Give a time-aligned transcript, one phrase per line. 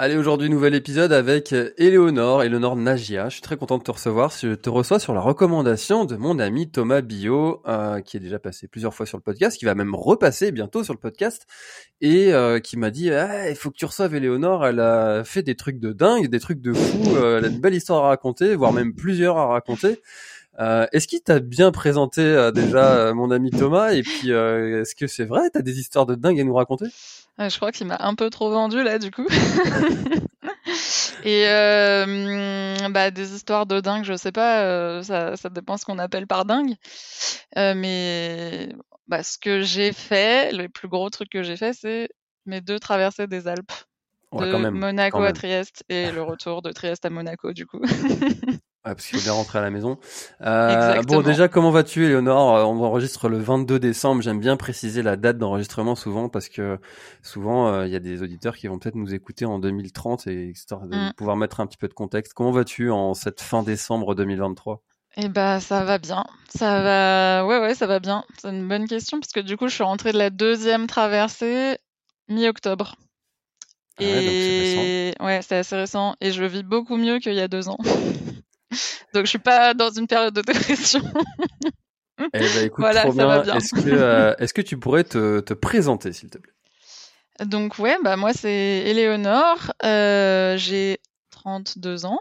[0.00, 3.28] Allez, aujourd'hui, nouvel épisode avec Éléonore, Éléonore Nagia.
[3.28, 4.30] Je suis très content de te recevoir.
[4.30, 8.38] Je te reçois sur la recommandation de mon ami Thomas Bio, euh, qui est déjà
[8.38, 11.48] passé plusieurs fois sur le podcast, qui va même repasser bientôt sur le podcast,
[12.00, 14.64] et euh, qui m'a dit ah, il faut que tu reçoives Éléonore.
[14.64, 17.16] Elle a fait des trucs de dingue, des trucs de fou.
[17.16, 20.00] euh, elle a une belle histoire à raconter, voire même plusieurs à raconter.
[20.60, 23.90] Euh, est-ce qu'il t'a bien présenté euh, déjà euh, mon ami Thomas?
[23.94, 25.50] Et puis, euh, est-ce que c'est vrai?
[25.52, 26.86] T'as des histoires de dingue à nous raconter?
[27.38, 29.26] Je crois qu'il m'a un peu trop vendu là du coup.
[31.24, 35.84] Et euh, bah, des histoires de dingue, je sais pas, euh, ça, ça dépend ce
[35.84, 36.74] qu'on appelle par dingue.
[37.56, 38.68] Euh, mais
[39.08, 42.08] bah, ce que j'ai fait, le plus gros truc que j'ai fait, c'est
[42.46, 43.72] mes deux traversées des Alpes.
[44.30, 45.32] Ouais, de même, Monaco à.
[45.32, 47.80] Trieste et le retour de Trieste à Monaco du coup.
[48.88, 49.98] Ouais, parce qu'il faut bien rentrer à la maison.
[50.40, 54.22] Euh, bon, déjà, comment vas-tu, Éléonore Euh, On enregistre le 22 décembre.
[54.22, 56.78] J'aime bien préciser la date d'enregistrement souvent parce que
[57.22, 60.46] souvent, euh, il y a des auditeurs qui vont peut-être nous écouter en 2030 et
[60.46, 61.12] histoire de Mm.
[61.16, 62.32] pouvoir mettre un petit peu de contexte.
[62.32, 64.82] Comment vas-tu en cette fin décembre 2023
[65.18, 68.24] Et bah ça va bien, ça va, ouais ouais ça va bien.
[68.40, 71.76] C'est une bonne question parce que du coup je suis rentrée de la deuxième traversée
[72.28, 72.94] mi-octobre.
[74.00, 74.14] Ah ouais.
[74.14, 77.78] Et ouais, c'est assez récent et je vis beaucoup mieux qu'il y a deux ans.
[79.14, 81.00] Donc je suis pas dans une période de dépression.
[82.20, 83.52] Eh ben, écoute, Voilà, trop ça va bien.
[83.52, 83.60] bien.
[83.60, 86.52] Est-ce que, euh, que tu pourrais te, te présenter, s'il te plaît?
[87.44, 90.98] Donc ouais, bah moi c'est Éléonore, euh, j'ai
[91.30, 92.18] 32 ans.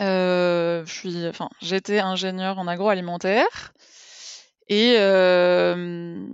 [0.00, 3.72] Euh, je suis, enfin, j'étais ingénieure en agroalimentaire
[4.68, 6.26] et euh,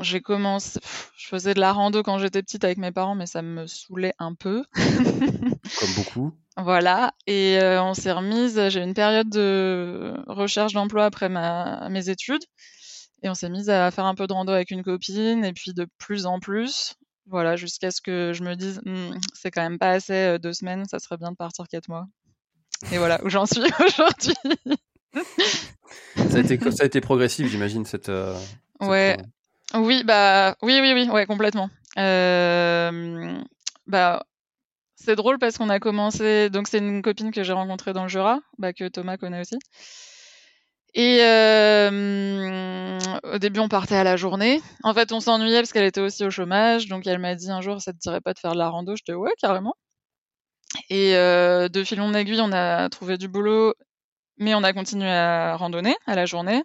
[0.00, 0.80] j'ai commencé,
[1.16, 4.14] je faisais de la rando quand j'étais petite avec mes parents, mais ça me saoulait
[4.18, 4.64] un peu.
[4.74, 6.32] Comme beaucoup.
[6.56, 11.88] Voilà, et euh, on s'est remise, j'ai eu une période de recherche d'emploi après ma,
[11.88, 12.44] mes études,
[13.22, 15.72] et on s'est mise à faire un peu de rando avec une copine, et puis
[15.74, 16.94] de plus en plus,
[17.26, 20.52] voilà, jusqu'à ce que je me dise, Hmm, c'est quand même pas assez euh, deux
[20.52, 22.06] semaines, ça serait bien de partir quatre mois.
[22.92, 24.34] Et voilà où j'en suis aujourd'hui.
[26.16, 28.08] Ça a été, ça a été progressif, j'imagine, cette.
[28.10, 28.36] euh,
[28.80, 29.16] cette, Ouais,
[29.72, 31.70] oui, bah, oui, oui, oui, ouais, complètement.
[31.98, 33.40] Euh,
[33.86, 34.24] bah,
[34.96, 38.08] c'est drôle parce qu'on a commencé, donc c'est une copine que j'ai rencontrée dans le
[38.08, 39.56] Jura, bah, que Thomas connaît aussi.
[40.94, 44.60] Et euh, au début, on partait à la journée.
[44.84, 47.60] En fait, on s'ennuyait parce qu'elle était aussi au chômage, donc elle m'a dit un
[47.60, 48.94] jour, ça te dirait pas de faire de la rando?
[48.94, 49.74] Je dis ouais, carrément.
[50.90, 53.74] Et euh, de fil en aiguille, on a trouvé du boulot,
[54.38, 56.62] mais on a continué à randonner à la journée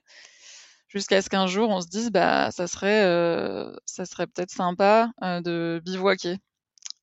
[0.89, 5.11] jusqu'à ce qu'un jour on se dise bah ça serait euh, ça serait peut-être sympa
[5.23, 6.37] euh, de bivouaquer.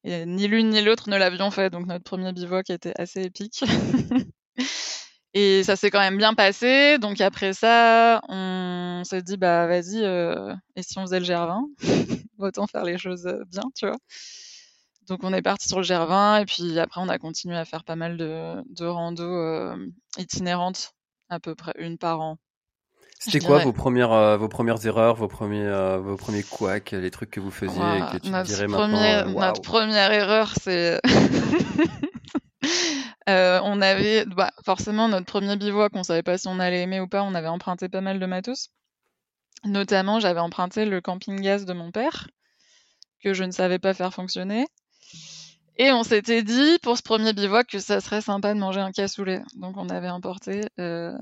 [0.05, 3.65] Et ni l'une ni l'autre ne l'avions fait, donc notre premier bivouac était assez épique.
[5.35, 6.99] Et ça s'est quand même bien passé.
[6.99, 11.63] Donc après ça, on s'est dit bah vas-y, euh, et si on faisait le GR20
[12.39, 13.99] Autant faire les choses euh, bien, tu vois.
[15.09, 17.85] Donc on est parti sur le GR20 et puis après on a continué à faire
[17.85, 19.77] pas mal de, de rando euh,
[20.19, 20.93] itinérantes,
[21.29, 22.39] à peu près une par an.
[23.27, 26.93] C'était quoi dirais- vos premières, euh, vos premières erreurs, vos premiers, euh, vos premiers couacs,
[26.93, 28.93] les trucs que vous faisiez et que tu notre, dirais premier-
[29.25, 31.01] maintenant notre première erreur, c'est.
[33.29, 34.25] Euh, on avait.
[34.25, 37.35] Bah, forcément, notre premier bivouac, on savait pas si on allait aimer ou pas, on
[37.35, 38.69] avait emprunté pas mal de matos.
[39.65, 42.29] Notamment, j'avais emprunté le camping-gaz de mon père,
[43.25, 44.67] que je ne savais pas faire fonctionner.
[45.77, 48.93] Et on s'était dit, pour ce premier bivouac, que ça serait sympa de manger un
[48.93, 49.43] cassoulet.
[49.57, 51.13] Donc, on avait importé euh,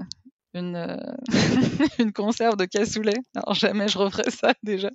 [0.54, 0.96] une, euh,
[1.98, 3.14] une conserve de cassoulet.
[3.34, 4.90] Alors, jamais je referai ça déjà.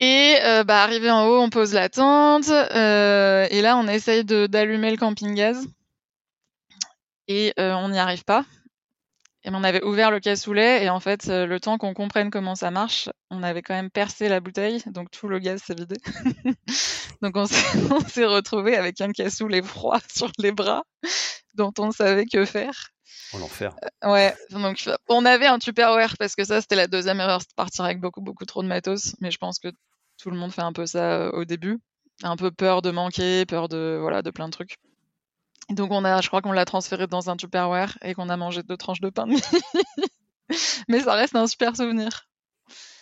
[0.00, 2.48] Et euh, bah, arrivé en haut, on pose la tente.
[2.48, 5.66] euh, et là, on essaye d'allumer le camping-gaz.
[7.28, 8.44] Et euh, on n'y arrive pas.
[9.44, 10.84] Et on avait ouvert le cassoulet.
[10.84, 13.90] Et en fait, euh, le temps qu'on comprenne comment ça marche, on avait quand même
[13.90, 14.82] percé la bouteille.
[14.86, 15.96] Donc tout le gaz s'est vidé.
[17.22, 17.78] donc on s'est
[18.26, 20.82] on retrouvé avec un cassoulet froid sur les bras,
[21.54, 22.90] dont on savait que faire.
[23.32, 23.74] Oh, l'enfer.
[24.04, 27.56] Ouais, donc on avait un Tupperware parce que ça c'était la deuxième erreur, c'était de
[27.56, 29.14] partir avec beaucoup beaucoup trop de matos.
[29.20, 29.68] Mais je pense que
[30.18, 31.78] Tout le monde fait un peu ça au début.
[32.22, 34.76] Un peu peur de manquer, peur de voilà de plein de trucs.
[35.70, 38.62] Donc on a, je crois qu'on l'a transféré dans un Tupperware et qu'on a mangé
[38.62, 39.42] deux tranches de pain de mie.
[40.88, 42.26] Mais ça reste un super souvenir.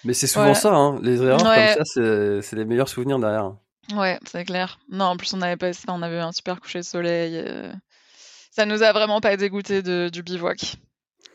[0.04, 0.98] Mais c'est souvent ça, hein.
[1.02, 3.52] les erreurs comme ça, c'est les meilleurs souvenirs derrière.
[3.94, 4.78] Ouais, c'est clair.
[4.90, 7.36] Non, en plus on avait pas, on avait un super coucher de soleil.
[7.36, 7.72] Euh,
[8.50, 10.76] ça nous a vraiment pas dégoûté de, du bivouac.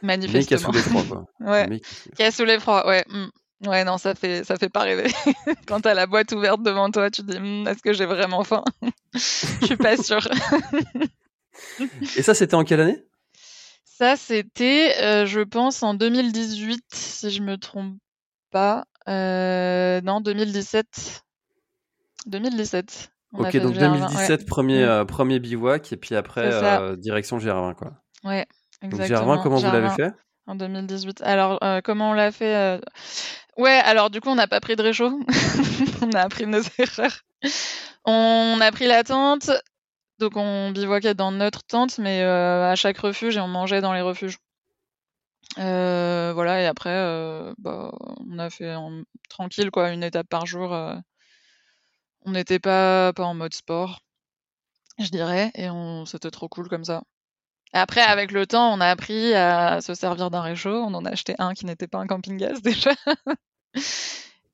[0.01, 0.39] Manifestement.
[0.39, 1.25] Mais qui a sous l'effroi, quoi.
[1.51, 1.81] ouais.
[2.15, 3.05] Qui a sous l'effroi, ouais.
[3.09, 3.67] Mm.
[3.67, 5.09] Ouais, non, ça fait, ça fait pas rêver.
[5.67, 8.43] Quand t'as la boîte ouverte devant toi, tu te dis, hmm, est-ce que j'ai vraiment
[8.43, 8.63] faim?
[9.13, 10.27] Je suis pas sûre.
[12.17, 13.03] Et ça, c'était en quelle année?
[13.83, 17.95] Ça, c'était, euh, je pense, en 2018, si je me trompe
[18.51, 18.85] pas.
[19.07, 21.23] Euh, non, 2017.
[22.25, 23.11] 2017.
[23.33, 24.89] ok, donc 2017, premier, mm.
[24.89, 27.93] euh, premier bivouac, et puis après, euh, direction Gervin, quoi.
[28.23, 28.45] Ouais,
[28.81, 28.97] exactement.
[28.97, 30.13] Donc Gervin, comment vous l'avez fait?
[30.47, 31.21] En 2018.
[31.21, 32.79] Alors, euh, comment on l'a fait
[33.57, 35.19] Ouais, alors du coup, on n'a pas pris de réchaud.
[36.01, 37.21] on a appris nos erreurs.
[38.05, 39.51] On a pris la tente,
[40.19, 44.01] donc on bivouaquait dans notre tente, mais à chaque refuge, et on mangeait dans les
[44.01, 44.37] refuges.
[45.57, 47.91] voilà, et après, bah,
[48.29, 48.75] on a fait
[49.29, 50.73] tranquille, quoi, une étape par jour
[52.25, 54.01] on n'était pas, pas en mode sport,
[54.99, 57.03] je dirais, et on, c'était trop cool comme ça.
[57.73, 60.75] après, avec le temps, on a appris à se servir d'un réchaud.
[60.75, 62.91] On en a acheté un qui n'était pas un camping-gaz déjà.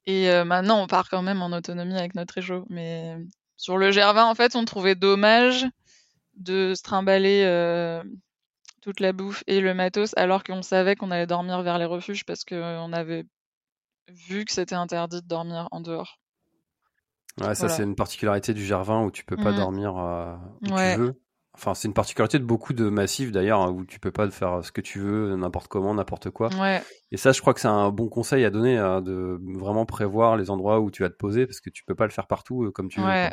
[0.05, 2.65] et euh, maintenant, on part quand même en autonomie avec notre réchaud.
[2.69, 3.17] Mais
[3.59, 5.67] sur le Gervin, en fait, on trouvait dommage
[6.37, 8.01] de se trimballer euh,
[8.81, 12.25] toute la bouffe et le matos alors qu'on savait qu'on allait dormir vers les refuges
[12.25, 13.25] parce qu'on avait
[14.07, 16.21] vu que c'était interdit de dormir en dehors.
[17.41, 19.57] Ouais, ça c'est une particularité du Gervin où tu peux pas mmh.
[19.57, 21.21] dormir euh, où tu veux.
[21.53, 24.63] Enfin, c'est une particularité de beaucoup de massifs d'ailleurs hein, où tu peux pas faire
[24.63, 26.47] ce que tu veux n'importe comment, n'importe quoi.
[26.55, 26.81] Ouais.
[27.11, 30.37] Et ça, je crois que c'est un bon conseil à donner hein, de vraiment prévoir
[30.37, 32.63] les endroits où tu vas te poser parce que tu peux pas le faire partout
[32.63, 33.29] euh, comme tu veux.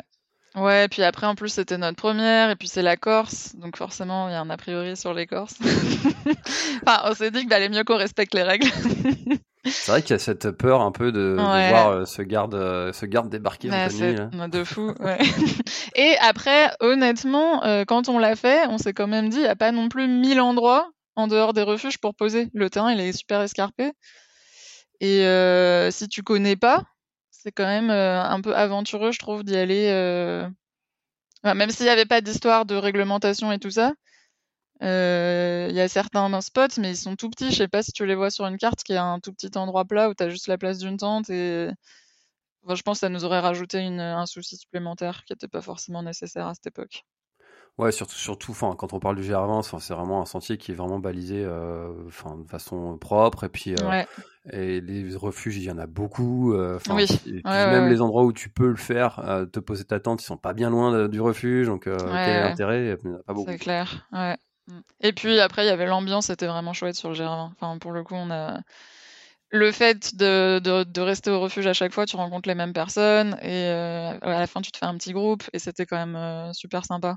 [0.55, 4.27] Ouais, puis après en plus c'était notre première et puis c'est la Corse, donc forcément
[4.27, 5.55] il y a un a priori sur les Corses.
[6.85, 8.69] enfin, on s'est dit qu'il valait mieux qu'on respecte les règles.
[9.69, 12.93] C'est vrai qu'il y a cette peur un peu de, voir euh, ce garde, euh,
[12.93, 13.87] ce garde débarquer bah,
[14.39, 15.17] en De fou, ouais.
[15.95, 19.47] Et après, honnêtement, euh, quand on l'a fait, on s'est quand même dit, il n'y
[19.47, 22.49] a pas non plus mille endroits en dehors des refuges pour poser.
[22.53, 23.91] Le terrain, il est super escarpé.
[24.99, 25.23] Et
[25.91, 26.83] si tu connais pas,
[27.47, 29.87] c'est quand même un peu aventureux, je trouve, d'y aller.
[31.43, 33.93] même s'il n'y avait pas d'histoire de réglementation et tout ça,
[34.81, 37.51] il y a certains spots, mais ils sont tout petits.
[37.51, 39.57] Je sais pas si tu les vois sur une carte, qui est un tout petit
[39.57, 41.29] endroit plat où tu as juste la place d'une tente.
[41.29, 41.69] Et
[42.67, 46.47] je pense que ça nous aurait rajouté un souci supplémentaire qui n'était pas forcément nécessaire
[46.47, 47.05] à cette époque.
[47.77, 50.75] Ouais, surtout, surtout, enfin, quand on parle du G20, c'est vraiment un sentier qui est
[50.75, 53.43] vraiment balisé, euh, enfin, de façon propre.
[53.43, 54.03] Et puis, euh,
[54.51, 56.53] et les refuges, il y en a beaucoup.
[56.53, 57.07] Euh, oui.
[57.45, 60.53] même les endroits où tu peux le faire, te poser ta tente, ils sont pas
[60.53, 63.51] bien loin du refuge, donc quel intérêt Il n'y en a pas beaucoup.
[63.51, 64.07] C'est clair.
[64.11, 64.37] Ouais.
[64.67, 64.79] Mm.
[65.01, 67.53] Et puis après, il y avait l'ambiance, c'était vraiment chouette sur le Gervin.
[67.59, 68.59] Enfin, pour le coup, on a
[69.49, 73.37] le fait de, de, rester au refuge à chaque fois, tu rencontres les mêmes personnes
[73.41, 76.15] et euh, à la fin, tu te fais un petit groupe et c'était quand même
[76.15, 77.15] euh, super sympa.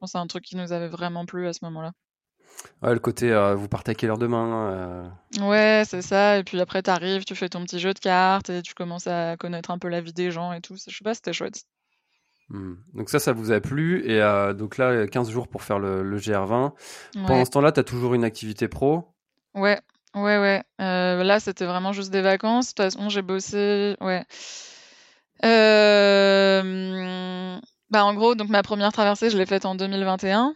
[0.00, 1.92] Pense c'est un truc qui nous avait vraiment plu à ce moment-là.
[2.82, 6.38] Ouais, le côté euh, vous partez à quelle heure demain Ouais, c'est ça.
[6.38, 9.06] Et puis après, tu arrives, tu fais ton petit jeu de cartes et tu commences
[9.06, 10.76] à connaître un peu la vie des gens et tout.
[10.76, 11.64] Je sais pas, c'était chouette.
[12.50, 12.76] Hmm.
[12.94, 14.04] Donc ça, ça vous a plu.
[14.06, 16.72] Et euh, donc là, 15 jours pour faire le, GR20.
[17.26, 19.04] Pendant ce temps-là, tu as toujours une activité pro?
[19.54, 19.80] Ouais,
[20.14, 20.62] ouais, ouais.
[20.80, 22.74] Euh, là, c'était vraiment juste des vacances.
[22.74, 23.96] De toute façon, j'ai bossé...
[24.00, 24.24] Ouais.
[25.44, 27.58] Euh,
[27.90, 30.54] bah, en gros, donc ma première traversée, je l'ai faite en 2021.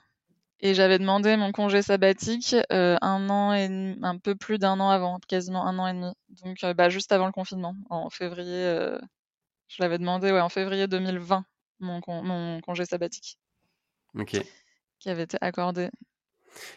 [0.64, 5.18] Et j'avais demandé mon congé sabbatique un an et un peu plus d'un an avant,
[5.26, 6.12] quasiment un an et demi.
[6.44, 8.86] Donc bah, juste avant le confinement, en février.
[9.66, 11.44] je l'avais demandé ouais, en février 2020
[11.82, 13.38] mon, congé sabbatique.
[14.14, 14.36] Ok.
[14.98, 15.90] Qui avait été accordé.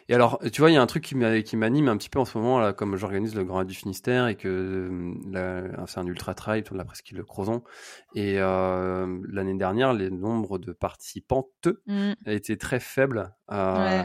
[0.08, 2.24] Et alors, tu vois, il y a un truc qui m'anime un petit peu en
[2.24, 5.14] ce moment, là, comme j'organise le Grand du Finistère et que
[5.86, 7.62] c'est un ultra trail de la presqu'île Crozon.
[8.14, 12.12] Et euh, l'année dernière, les nombres de participantes mmh.
[12.26, 13.34] étaient très faibles.
[13.50, 14.04] Euh,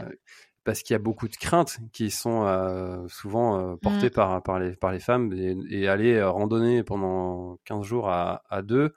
[0.64, 4.10] parce qu'il y a beaucoup de craintes qui sont euh, souvent portées mmh.
[4.10, 5.32] par, par, les, par les femmes
[5.68, 8.94] et, aller randonner pendant 15 jours à, à deux,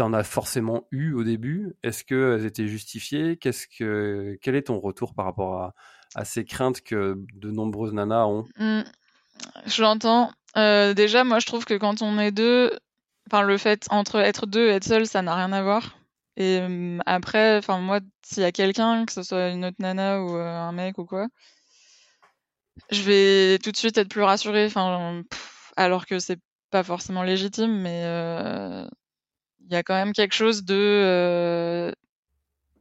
[0.00, 1.74] en as forcément eu au début.
[1.82, 3.36] Est-ce qu'elles étaient justifiées?
[3.36, 5.72] Qu'est-ce que quel est ton retour par rapport
[6.14, 8.44] à, ces craintes que de nombreuses nanas ont?
[8.58, 8.82] Mmh.
[9.66, 10.32] Je l'entends.
[10.56, 12.76] Euh, déjà, moi, je trouve que quand on est deux,
[13.30, 15.98] enfin, le fait entre être deux et être seul, ça n'a rien à voir.
[16.36, 20.22] Et mmh, après, enfin, moi, s'il y a quelqu'un, que ce soit une autre nana
[20.22, 21.26] ou euh, un mec ou quoi,
[22.90, 24.66] je vais tout de suite être plus rassurée.
[24.66, 25.22] Enfin,
[25.76, 26.40] alors que c'est
[26.70, 28.04] pas forcément légitime, mais
[29.68, 31.94] il y a quand même quelque chose de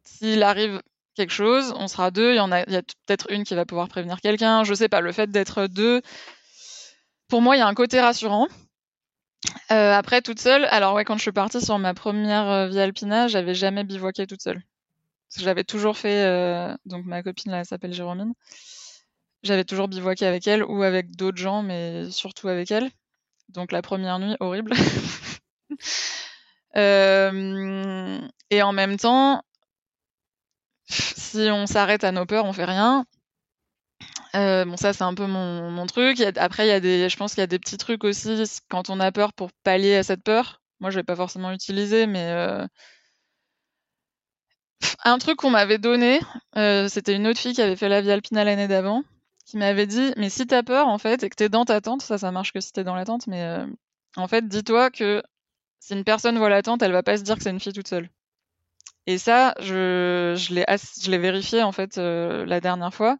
[0.03, 0.81] s'il arrive
[1.15, 3.55] quelque chose, on sera deux, il y en a, il y a peut-être une qui
[3.55, 6.01] va pouvoir prévenir quelqu'un, je sais pas, le fait d'être deux,
[7.27, 8.47] pour moi, il y a un côté rassurant.
[9.71, 12.79] Euh, après, toute seule, alors ouais, quand je suis partie sur ma première euh, vie
[12.79, 14.61] alpina, j'avais jamais bivouaqué toute seule.
[15.37, 18.33] J'avais toujours fait, euh, donc ma copine là s'appelle Jérôme.
[19.43, 22.89] J'avais toujours bivouaqué avec elle ou avec d'autres gens, mais surtout avec elle.
[23.49, 24.73] Donc la première nuit, horrible.
[26.77, 29.41] et en même temps,
[30.89, 33.05] si on s'arrête à nos peurs, on fait rien.
[34.35, 36.21] Euh, bon, ça, c'est un peu mon, truc.
[36.21, 38.89] après, il y a des, je pense qu'il y a des petits trucs aussi quand
[38.89, 40.61] on a peur pour pallier à cette peur.
[40.79, 42.65] Moi, je vais pas forcément utiliser, mais euh...
[45.03, 46.19] un truc qu'on m'avait donné,
[46.55, 49.03] euh, c'était une autre fille qui avait fait la vie alpine l'année d'avant,
[49.45, 52.01] qui m'avait dit, mais si t'as peur en fait et que t'es dans ta tente,
[52.01, 53.65] ça, ça marche que si t'es dans la tente, mais euh,
[54.17, 55.23] en fait, dis-toi que
[55.79, 57.73] si une personne voit la tente, elle va pas se dire que c'est une fille
[57.73, 58.09] toute seule.
[59.07, 63.17] Et ça, je, je l'ai, vérifié en fait euh, la dernière fois.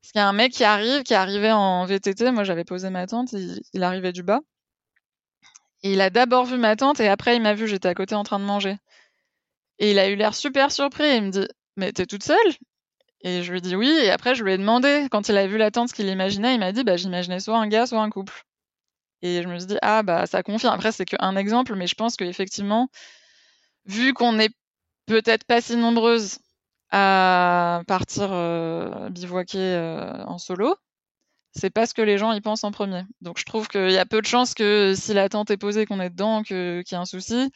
[0.00, 2.30] Parce qu'il y a un mec qui arrive, qui arrivé en VTT.
[2.30, 3.32] Moi, j'avais posé ma tente.
[3.74, 4.40] Il, arrivait du bas.
[5.82, 7.68] Et il a d'abord vu ma tente et après, il m'a vu.
[7.68, 8.78] J'étais à côté en train de manger.
[9.78, 11.16] Et il a eu l'air super surpris.
[11.16, 12.38] Il me dit Mais t'es toute seule?
[13.20, 13.90] Et je lui dit oui.
[13.90, 16.54] Et après, je lui ai demandé, quand il a vu la tente, ce qu'il imaginait.
[16.54, 18.47] Il m'a dit Bah, j'imaginais soit un gars, soit un couple.
[19.22, 20.74] Et je me suis dit Ah, bah, ça confirme.
[20.74, 22.88] Après, c'est qu'un exemple, mais je pense qu'effectivement,
[23.86, 24.54] vu qu'on est
[25.06, 26.38] peut-être pas si nombreuses
[26.90, 30.76] à partir euh, bivouaquer euh, en solo,
[31.52, 33.02] c'est pas ce que les gens y pensent en premier.
[33.20, 35.86] Donc je trouve qu'il y a peu de chances que si la tente est posée,
[35.86, 36.56] qu'on est dedans, qu'il
[36.90, 37.50] y ait un souci.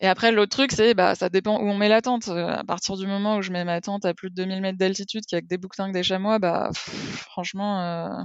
[0.00, 2.28] Et après, l'autre truc, c'est bah ça dépend où on met la tente.
[2.28, 5.24] À partir du moment où je mets ma tente à plus de 2000 mètres d'altitude,
[5.26, 8.22] qui a que des bouquetins, que des chamois, bah franchement, euh...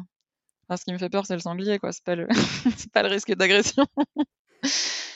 [0.77, 1.91] ce qui me fait peur, c'est le sanglier, quoi.
[1.91, 2.27] C'est pas le,
[2.77, 3.85] c'est pas le risque d'agression.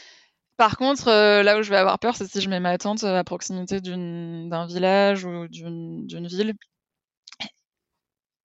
[0.58, 3.04] Par contre, euh, là où je vais avoir peur, c'est si je mets ma tente
[3.04, 6.54] à proximité d'un village ou d'une ville.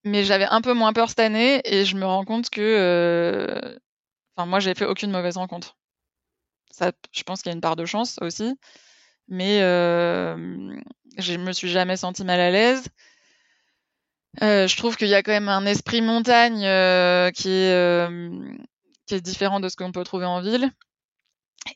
[0.05, 3.79] Mais j'avais un peu moins peur cette année et je me rends compte que, euh...
[4.37, 5.77] enfin, moi, j'ai fait aucune mauvaise rencontre.
[6.71, 8.55] Ça, je pense qu'il y a une part de chance aussi,
[9.29, 10.75] mais euh...
[11.19, 12.85] je me suis jamais sentie mal à l'aise.
[14.43, 18.09] Euh, je trouve qu'il y a quand même un esprit montagne euh, qui est
[19.07, 20.73] qui est différent de ce qu'on peut trouver en ville.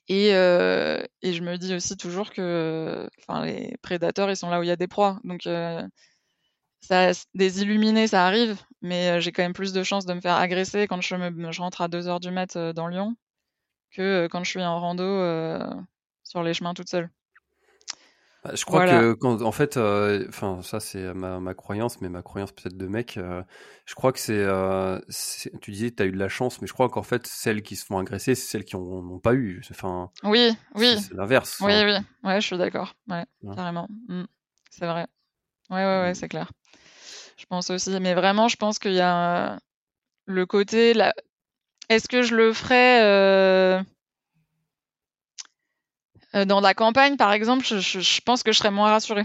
[0.08, 3.08] Et, euh, je me dis aussi toujours que
[3.44, 5.20] les prédateurs, ils sont là où il y a des proies.
[5.24, 5.86] Donc, euh,
[6.80, 10.20] ça, des illuminés, ça arrive, mais euh, j'ai quand même plus de chances de me
[10.20, 13.16] faire agresser quand je, rentre à 2 heures du mat euh, dans Lyon
[13.92, 15.04] que quand je suis en rando
[16.24, 17.10] sur les chemins toute seule.
[18.44, 22.10] Bah, je crois que quand, en fait, euh, enfin ça c'est ma, ma, croyance, mais
[22.10, 23.16] ma croyance peut-être de mec.
[23.16, 23.42] Euh,
[23.86, 25.00] je crois que c'est, euh,
[25.62, 27.74] tu disais tu as eu de la chance, mais je crois qu'en fait celles qui
[27.74, 29.62] se font agresser, c'est celles qui n'ont pas eu.
[29.70, 30.10] Enfin.
[30.24, 31.00] Oui, oui.
[31.00, 31.56] C'est l'inverse.
[31.62, 31.96] Oui, oui.
[32.22, 32.94] Ouais, je suis d'accord.
[33.08, 33.24] Ouais,
[33.56, 33.88] carrément.
[34.08, 34.24] Mmh.
[34.70, 35.06] C'est vrai.
[35.70, 36.14] Ouais, ouais, ouais, mmh.
[36.14, 36.52] c'est clair.
[37.38, 39.58] Je pense aussi, mais vraiment, je pense qu'il y a
[40.26, 41.14] le côté là.
[41.88, 43.82] Est-ce que je le ferais
[46.34, 49.24] dans la campagne, par exemple, je, je, je, pense que je serais moins rassurée.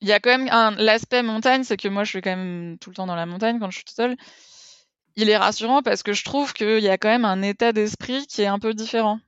[0.00, 2.78] Il y a quand même un l'aspect montagne, c'est que moi, je suis quand même
[2.78, 4.16] tout le temps dans la montagne quand je suis toute seule.
[5.16, 8.26] Il est rassurant parce que je trouve qu'il y a quand même un état d'esprit
[8.26, 9.18] qui est un peu différent.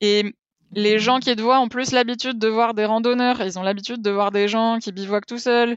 [0.00, 0.34] Et
[0.70, 4.00] les gens qui te voient ont plus l'habitude de voir des randonneurs, ils ont l'habitude
[4.00, 5.76] de voir des gens qui bivouaquent tout seuls.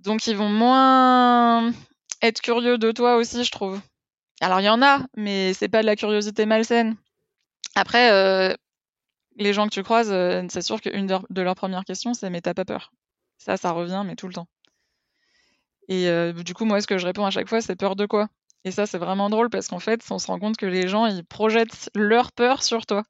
[0.00, 1.72] Donc ils vont moins
[2.20, 3.80] être curieux de toi aussi, je trouve.
[4.40, 6.96] Alors il y en a, mais c'est pas de la curiosité malsaine.
[7.76, 8.54] Après, euh,
[9.36, 12.40] les gens que tu croises, euh, c'est sûr qu'une de leurs premières questions, c'est mais
[12.40, 12.92] t'as pas peur
[13.38, 14.48] Ça, ça revient, mais tout le temps.
[15.88, 18.06] Et euh, du coup, moi, ce que je réponds à chaque fois, c'est peur de
[18.06, 18.28] quoi?
[18.64, 21.06] Et ça, c'est vraiment drôle parce qu'en fait, on se rend compte que les gens,
[21.06, 23.04] ils projettent leur peur sur toi.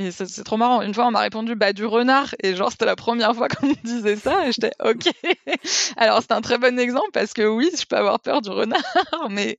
[0.00, 0.80] Et c'est trop marrant.
[0.82, 3.66] Une fois, on m'a répondu bah du renard et genre c'était la première fois qu'on
[3.66, 5.10] me disait ça et j'étais ok.
[5.96, 8.80] Alors c'est un très bon exemple parce que oui, je peux avoir peur du renard,
[9.30, 9.58] mais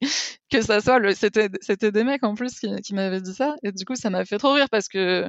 [0.49, 3.73] que ça soit le c'était c'était des mecs en plus qui, m'avaient dit ça et
[3.73, 5.27] du coup ça m'a fait trop rire parce que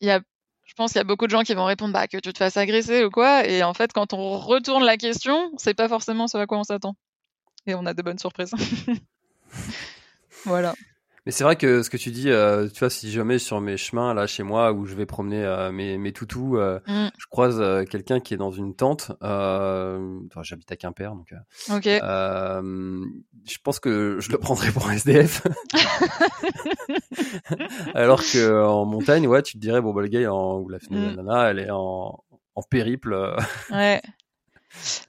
[0.00, 0.20] il y a
[0.64, 2.38] je pense qu'il y a beaucoup de gens qui vont répondre bah que tu te
[2.38, 6.26] fasses agresser ou quoi et en fait quand on retourne la question, c'est pas forcément
[6.26, 6.96] ce à quoi on s'attend
[7.66, 8.54] et on a de bonnes surprises.
[10.44, 10.74] voilà.
[11.28, 13.76] Mais c'est vrai que ce que tu dis, euh, tu vois, si jamais sur mes
[13.76, 17.08] chemins là chez moi où je vais promener euh, mes, mes toutous, euh, mm.
[17.18, 19.12] je croise euh, quelqu'un qui est dans une tente.
[19.22, 21.34] Euh, enfin, j'habite à Quimper, donc.
[21.70, 21.84] ok.
[21.84, 25.42] je pense que je le prendrais pour un SDF.
[27.94, 30.78] Alors que en montagne, ouais, tu te dirais bon bah le gars en, ou la,
[30.88, 31.16] mm.
[31.16, 33.36] nana, elle est en, en périple.
[33.70, 34.00] ouais.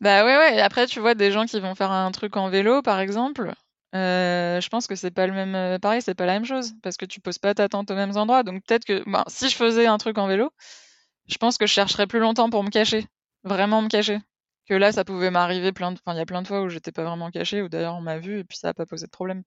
[0.02, 0.60] Bah ouais ouais.
[0.60, 3.54] Après, tu vois des gens qui vont faire un truc en vélo, par exemple
[3.96, 5.56] Euh, je pense que c'est pas le même.
[5.56, 7.96] euh, pareil, c'est pas la même chose parce que tu poses pas ta tente aux
[7.96, 8.44] mêmes endroits.
[8.44, 10.52] Donc peut-être que ben, si je faisais un truc en vélo,
[11.28, 13.08] je pense que je chercherais plus longtemps pour me cacher,
[13.44, 14.20] vraiment me cacher.
[14.68, 16.00] Que là, ça pouvait m'arriver plein de.
[16.06, 18.02] Enfin, il y a plein de fois où j'étais pas vraiment cachée, ou d'ailleurs on
[18.02, 19.44] m'a vu et puis ça a pas posé de problème.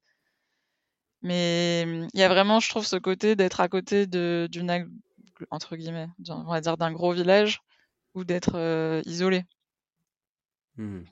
[1.23, 1.83] Mais
[2.13, 4.91] il y a vraiment, je trouve, ce côté d'être à côté d'une
[5.51, 7.63] entre guillemets, on va dire d'un gros village
[8.15, 9.45] ou d'être euh, isolé.
[10.77, 11.03] Hmm.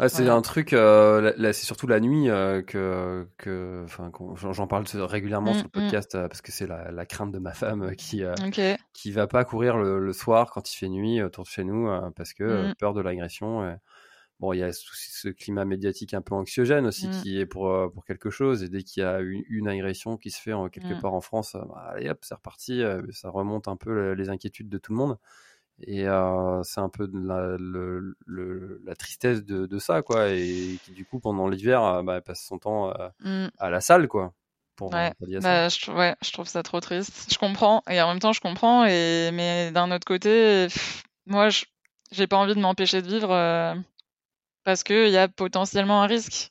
[0.00, 0.34] Ah, c'est Voilà.
[0.34, 3.26] un truc, euh, c'est surtout la nuit euh, que,
[4.52, 7.38] j'en parle régulièrement Mm, sur le podcast euh, parce que c'est la, la crainte de
[7.38, 8.60] ma femme qui, Ok.
[8.94, 11.88] qui va pas courir le, le soir quand il fait nuit autour de chez nous
[12.16, 12.74] parce que euh, Mm.
[12.78, 13.78] peur de l'agression.
[14.40, 17.92] Bon, il y a ce, ce climat médiatique un peu anxiogène aussi qui est pour,
[17.92, 20.68] pour quelque chose et dès qu'il y a une, une agression qui se fait en,
[20.68, 22.82] quelque part en France, bah, allez hop, c'est reparti,
[23.12, 25.16] ça remonte un peu le- les inquiétudes de tout le monde.
[25.86, 30.28] Et euh, c'est un peu de la, le- le- la tristesse de, de ça, quoi.
[30.30, 33.48] Et qui, du coup, pendant l'hiver, euh, bah, elle passe son temps euh, Mm.
[33.58, 34.32] à la salle, quoi.
[34.76, 37.32] Pour Ouais, bah, je, ouais, je trouve ça trop triste.
[37.32, 41.48] Je comprends, et en même temps, je comprends, et mais d'un autre côté, pff, moi,
[41.50, 41.64] je-
[42.10, 43.74] j'ai pas envie de m'empêcher de vivre euh,
[44.64, 46.50] parce que il y a potentiellement un risque.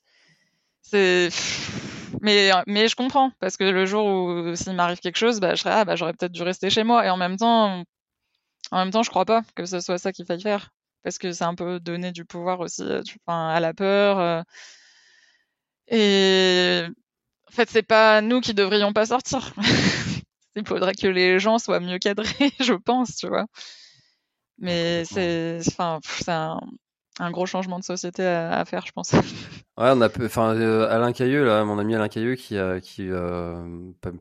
[0.81, 1.29] C'est,
[2.21, 5.61] mais mais je comprends parce que le jour où s'il m'arrive quelque chose, bah, je
[5.61, 7.83] serais, ah, bah, j'aurais peut-être dû rester chez moi, et en même temps,
[8.71, 10.71] en même temps, je crois pas que ce soit ça qu'il faille faire
[11.03, 14.19] parce que c'est un peu donner du pouvoir aussi, euh, enfin, à la peur.
[14.19, 14.43] euh,
[15.87, 16.83] et
[17.47, 19.53] en fait, c'est pas nous qui devrions pas sortir.
[20.55, 23.45] Il faudrait que les gens soient mieux cadrés, je pense, tu vois.
[24.57, 26.59] Mais c'est, enfin, c'est un,
[27.23, 29.11] un gros changement de société à, à faire, je pense.
[29.77, 33.07] Ouais, on a, enfin, euh, Alain Cailleux, là, mon ami Alain Cailleux, qui, euh, qui
[33.09, 33.63] euh,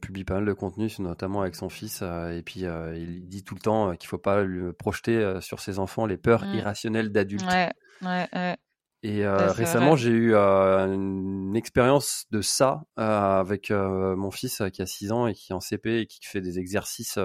[0.01, 2.61] publie pas mal de contenu, notamment avec son fils, euh, et puis
[2.95, 6.45] il dit tout le temps qu'il faut pas lui projeter sur ses enfants les peurs
[6.47, 6.55] Mm.
[6.55, 7.45] irrationnelles d'adultes.
[7.51, 7.69] Ouais,
[8.03, 8.57] ouais, ouais.
[9.03, 14.83] Et euh, récemment, j'ai eu euh, une expérience de ça euh, avec mon fils qui
[14.83, 17.19] a 6 ans et qui est en CP et qui fait des exercices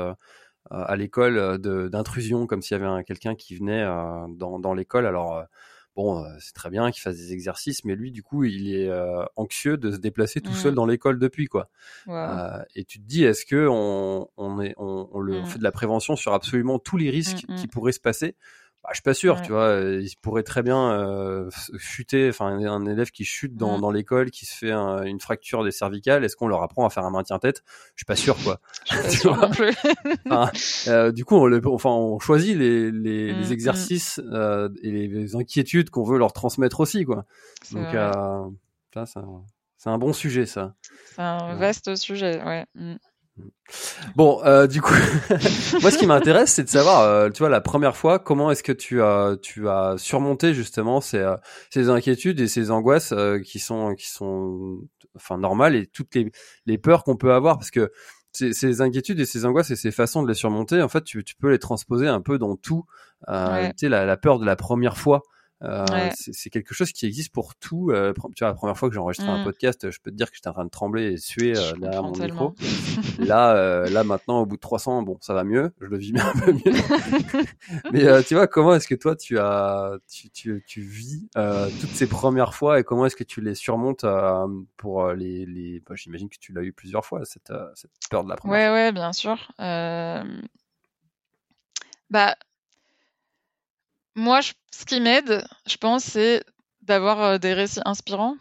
[0.72, 4.74] à l'école euh, d'intrusion, comme s'il y avait un- quelqu'un qui venait euh, dans, dans
[4.74, 5.06] l'école.
[5.06, 5.44] Alors, euh,
[5.96, 8.90] bon, euh, c'est très bien qu'il fasse des exercices, mais lui, du coup, il est
[8.90, 11.70] euh, anxieux de se déplacer tout seul dans l'école depuis, quoi.
[12.08, 12.14] Wow.
[12.16, 15.46] Euh, et tu te dis, est-ce que on, on, est, on, on le, on Mm.
[15.46, 17.56] fait de la prévention sur absolument tous les risques Mm, mm.
[17.58, 18.36] qui pourraient se passer
[18.86, 19.42] bah, Je suis pas sûr, Ouais.
[19.44, 19.64] tu vois.
[19.64, 23.82] euh, Il pourrait très bien euh, chuter, enfin un, élève qui chute dans, Mm.
[23.82, 26.24] dans l'école, qui se fait un- une fracture des cervicales.
[26.24, 27.64] Est-ce qu'on leur apprend à faire un maintien-tête
[27.96, 28.60] Je suis pas sûr, quoi.
[28.90, 29.50] Pas tu vois.
[30.30, 30.52] Enfin,
[30.88, 33.52] euh, du coup, on, le- enfin, on choisit les, les, Mm, les mm.
[33.52, 37.26] exercices euh, et les, les inquiétudes qu'on veut leur transmettre aussi, quoi.
[37.72, 37.88] Donc,
[38.94, 39.06] ça,
[39.78, 40.74] c'est un- bon sujet, ça.
[41.16, 42.66] C'est un vaste sujet, ouais.
[44.16, 44.94] Bon, euh, du coup,
[45.82, 48.64] moi, ce qui m'intéresse, c'est de savoir, euh, tu vois, la première fois, comment est-ce
[48.64, 51.36] que tu as, tu as surmonté justement ces, euh,
[51.72, 54.80] ces inquiétudes et ces angoisses euh, qui sont, qui sont,
[55.16, 56.32] enfin, normales et toutes les,
[56.66, 57.92] les peurs qu'on peut avoir, parce que
[58.32, 61.24] ces, ces inquiétudes et ces angoisses et ces façons de les surmonter, en fait, tu,
[61.24, 62.86] tu peux les transposer un peu dans tout.
[63.30, 63.70] Euh, Ouais.
[63.70, 65.24] Tu sais, la, la peur de la première fois.
[65.64, 66.12] Euh, Ouais.
[66.16, 67.90] c'est quelque chose qui existe pour tout.
[67.90, 69.44] Euh, tu vois, la première fois que j'ai enregistré un Mm.
[69.46, 72.04] podcast, je peux te dire que j'étais en train de trembler et suer euh, derrière
[72.04, 72.56] mon micro.
[73.20, 75.74] Là, euh, là maintenant, au bout de 300, bon, ça va mieux.
[75.80, 76.62] Je le vis un peu mieux.
[77.94, 81.70] Mais euh, tu vois, comment est-ce que toi, tu as, tu, tu, tu vis euh,
[81.80, 85.80] toutes ces premières fois et comment est-ce que tu les surmontes euh, pour les, les...
[85.88, 88.78] bah, J'imagine que tu l'as eu plusieurs fois cette, cette peur de la première Ouais,
[88.78, 89.38] ouais, bien sûr.
[89.62, 90.22] Euh,
[92.10, 92.36] Bah,
[94.16, 96.44] moi, je- ce qui m'aide, je pense, c'est
[96.82, 98.38] d'avoir euh, des récits inspirants.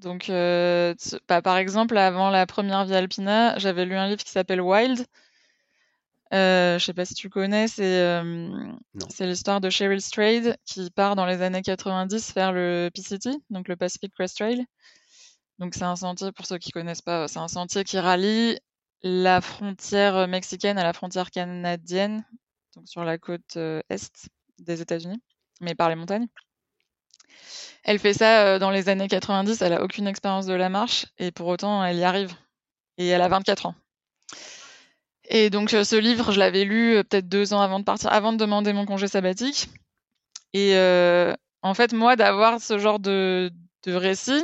[0.00, 0.94] Donc, euh,
[1.28, 5.06] bah, par exemple, avant la première Via Alpina, j'avais lu un livre qui s'appelle Wild.
[6.34, 8.50] Euh, je sais pas si tu connais, c'est euh,
[9.20, 13.76] l'histoire de Cheryl Strayed qui part dans les années 90 faire le PCT, donc le
[13.76, 14.66] Pacific Crest Trail.
[15.58, 18.58] Donc c'est un sentier, pour ceux qui connaissent pas, c'est un sentier qui rallie
[19.02, 22.24] la frontière mexicaine à la frontière canadienne,
[22.76, 25.20] donc sur la côte euh, est des États-Unis,
[25.60, 26.28] mais par les montagnes.
[27.84, 31.06] Elle fait ça euh, dans les années 90, elle a aucune expérience de la marche,
[31.18, 32.34] et pour autant elle y arrive.
[32.98, 33.74] Et elle a 24 ans.
[35.24, 38.12] Et donc euh, ce livre, je l'avais lu euh, peut-être deux ans avant de partir,
[38.12, 39.68] avant de demander mon congé sabbatique.
[40.54, 40.74] Et
[41.62, 43.50] en fait, moi, d'avoir ce genre de,
[43.86, 44.42] récit,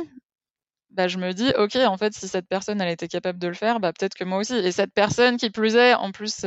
[0.91, 3.53] bah, je me dis, ok, en fait, si cette personne, elle était capable de le
[3.53, 4.55] faire, bah, peut-être que moi aussi.
[4.55, 6.45] Et cette personne, qui plus est, en plus,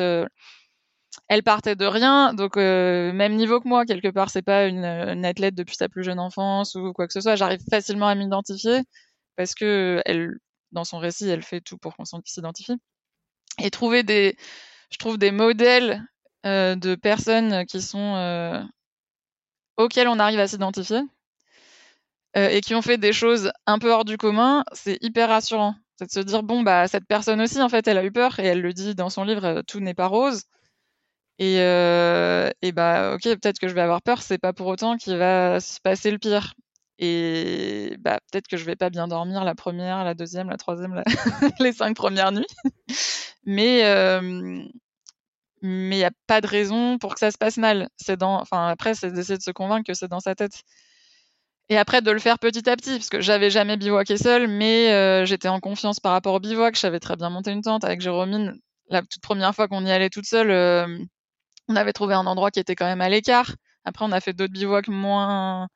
[1.29, 4.85] elle partait de rien, donc euh, même niveau que moi, quelque part, c'est pas une,
[4.85, 7.37] une athlète depuis sa plus jeune enfance ou quoi que ce soit.
[7.37, 8.83] J'arrive facilement à m'identifier
[9.37, 10.33] parce que elle,
[10.73, 12.77] dans son récit, elle fait tout pour qu'on s'identifie.
[13.63, 14.37] Et trouver des,
[14.91, 16.05] je trouve des modèles
[16.47, 17.53] euh, de personnes
[17.97, 18.63] euh,
[19.79, 21.01] auxquelles on arrive à s'identifier.
[22.37, 25.75] euh, et qui ont fait des choses un peu hors du commun, c'est hyper rassurant.
[25.97, 28.39] C'est de se dire bon bah cette personne aussi en fait elle a eu peur
[28.39, 30.45] et elle le dit dans son livre euh, tout n'est pas rose.
[31.39, 35.17] Et, euh, bah ok peut-être que je vais avoir peur, c'est pas pour autant qu'il
[35.17, 36.55] va se passer le pire.
[36.99, 41.03] Et bah peut-être que je vais pas bien dormir la première, la deuxième, la troisième,
[41.61, 42.47] les cinq premières nuits.
[43.45, 44.65] mais euh,
[45.63, 47.89] mais il n'y a pas de raison pour que ça se passe mal.
[47.97, 50.63] C'est dans, enfin après c'est d'essayer de se convaincre que c'est dans sa tête.
[51.71, 54.91] Et après de le faire petit à petit, parce que j'avais jamais bivouaqué seul, mais
[54.93, 56.75] euh, j'étais en confiance par rapport au bivouac.
[56.75, 58.55] Je savais très bien monter une tente avec Jérôme.
[58.89, 60.99] La toute première fois qu'on y allait toute seule, euh,
[61.69, 63.55] on avait trouvé un endroit qui était quand même à l'écart.
[63.85, 65.69] Après, on a fait d'autres bivouacs moins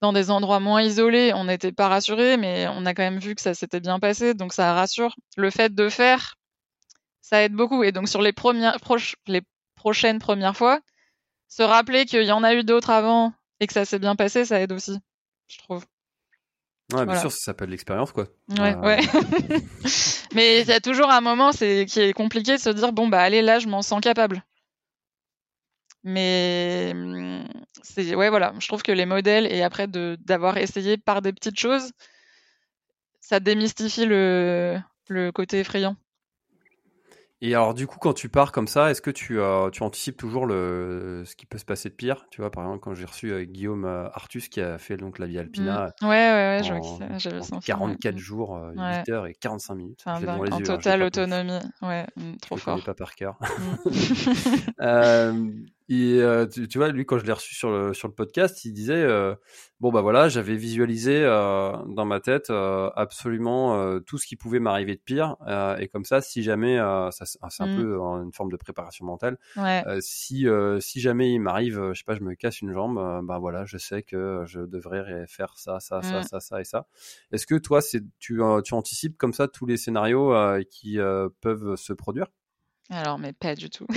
[0.00, 1.32] dans des endroits moins isolés.
[1.34, 4.34] On n'était pas rassurés, mais on a quand même vu que ça s'était bien passé,
[4.34, 5.14] donc ça rassure.
[5.36, 6.36] Le fait de faire,
[7.20, 7.82] ça aide beaucoup.
[7.82, 9.42] Et donc sur les premières, proches, les
[9.74, 10.80] prochaines premières fois,
[11.48, 14.44] se rappeler qu'il y en a eu d'autres avant et que ça s'est bien passé,
[14.44, 14.98] ça aide aussi,
[15.48, 15.84] je trouve.
[16.92, 18.26] Ouais, bien sûr, ça s'appelle l'expérience, quoi.
[18.48, 19.00] Ouais, Euh, ouais.
[20.34, 23.08] Mais il y a toujours un moment c'est qui est compliqué de se dire bon
[23.08, 24.44] bah allez là je m'en sens capable.
[26.04, 27.44] Mais hum,
[27.82, 31.32] c'est ouais voilà, je trouve que les modèles et après de d'avoir essayé par des
[31.32, 31.92] petites choses,
[33.20, 35.96] ça démystifie le le côté effrayant.
[37.42, 40.18] Et alors, du coup, quand tu pars comme ça, est-ce que tu, euh, tu anticipes
[40.18, 42.26] toujours le, ce qui peut se passer de pire?
[42.30, 45.18] Tu vois, par exemple, quand j'ai reçu euh, Guillaume euh, Artus qui a fait donc
[45.18, 46.06] la Via Alpina Mm.
[46.06, 47.60] Ouais ouais ouais, je vois en, film, ouais.
[47.64, 48.18] 44 Mm.
[48.18, 48.98] jours, euh, Ouais.
[48.98, 50.04] 8 heures et 45 minutes.
[50.04, 51.58] Je en yeux, je totale autonomie.
[51.80, 52.84] Ouais, mm, Je trop connais fort.
[52.84, 53.38] pas par cœur.
[53.40, 53.84] Mm.
[55.92, 58.64] Et euh, tu, tu vois, lui, quand je l'ai reçu sur le, sur le podcast,
[58.64, 59.34] il disait euh,
[59.80, 64.36] Bon, bah voilà, j'avais visualisé euh, dans ma tête euh, absolument euh, tout ce qui
[64.36, 65.36] pouvait m'arriver de pire.
[65.48, 67.74] euh, et comme ça, si jamais, euh, ça, c'est c'est un Mm.
[67.74, 69.82] peu une forme de préparation mentale, Ouais.
[70.00, 73.38] si, euh, si jamais il m'arrive, je sais pas, je me casse une jambe, bah
[73.38, 76.22] voilà, je sais que je devrais faire ça, ça, ça, Mm.
[76.22, 76.86] ça, ça et ça.
[77.32, 81.28] Est-ce que toi, c'est tu, tu anticipes comme ça tous les scénarios euh, qui euh,
[81.40, 82.26] peuvent se produire?
[82.90, 83.86] Alors, mais pas du tout.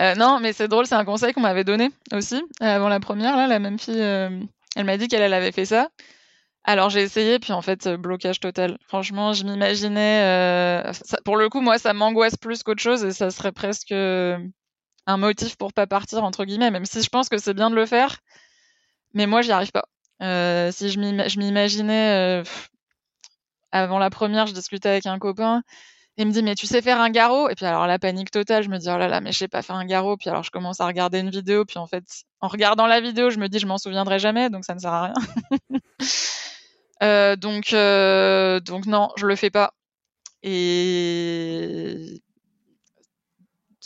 [0.00, 2.98] Euh, non, mais c'est drôle, c'est un conseil qu'on m'avait donné aussi euh, avant la
[2.98, 3.36] première.
[3.36, 4.40] Là, la même fille, euh,
[4.74, 5.90] elle m'a dit qu'elle elle avait fait ça.
[6.64, 8.78] Alors j'ai essayé, puis en fait blocage total.
[8.88, 10.82] Franchement, je m'imaginais.
[11.24, 15.56] pour le coup, moi, ça m'angoisse plus qu'autre chose, et ça serait presque un motif
[15.56, 16.70] pour pas partir entre guillemets.
[16.70, 18.18] Même si je pense que c'est bien de le faire,
[19.14, 19.84] mais moi, j'y arrive pas.
[20.72, 22.42] Si je m'ima- je m'imaginais
[23.72, 25.62] avant la première, je discutais avec un copain.
[26.18, 27.48] Il me dit, mais tu sais faire un garrot?
[27.48, 29.48] Et puis alors la panique totale, je me dis, oh là là, mais je sais
[29.48, 30.16] pas faire un garrot.
[30.16, 32.04] Puis alors je commence à regarder une vidéo, puis en fait,
[32.40, 34.92] en regardant la vidéo, je me dis, je m'en souviendrai jamais, donc ça ne sert
[34.92, 35.14] à rien.
[37.02, 39.74] Euh, donc, euh, donc non, je le fais pas.
[40.44, 42.22] Et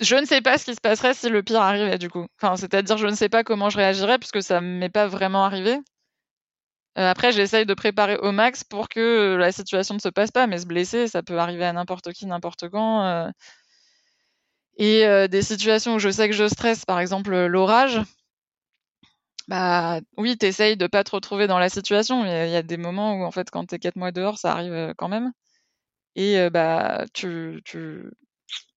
[0.01, 2.27] je ne sais pas ce qui se passerait si le pire arrivait du coup.
[2.57, 5.79] C'est-à-dire, je ne sais pas comment je réagirais puisque ça m'est pas vraiment arrivé.
[6.99, 10.31] Euh, après, j'essaye de préparer au max pour que euh, la situation ne se passe
[10.31, 13.05] pas, mais se blesser, ça peut arriver à n'importe qui, n'importe quand.
[13.05, 13.31] euh.
[14.79, 18.01] Et euh, des situations où je sais que je stresse, par exemple euh, l'orage,
[19.49, 22.23] bah oui, t'essayes de pas te retrouver dans la situation.
[22.23, 24.53] mais Il y a des moments où en fait, quand t'es quatre mois dehors, ça
[24.53, 25.33] arrive euh, quand même.
[26.17, 28.05] Et bah tu, tu,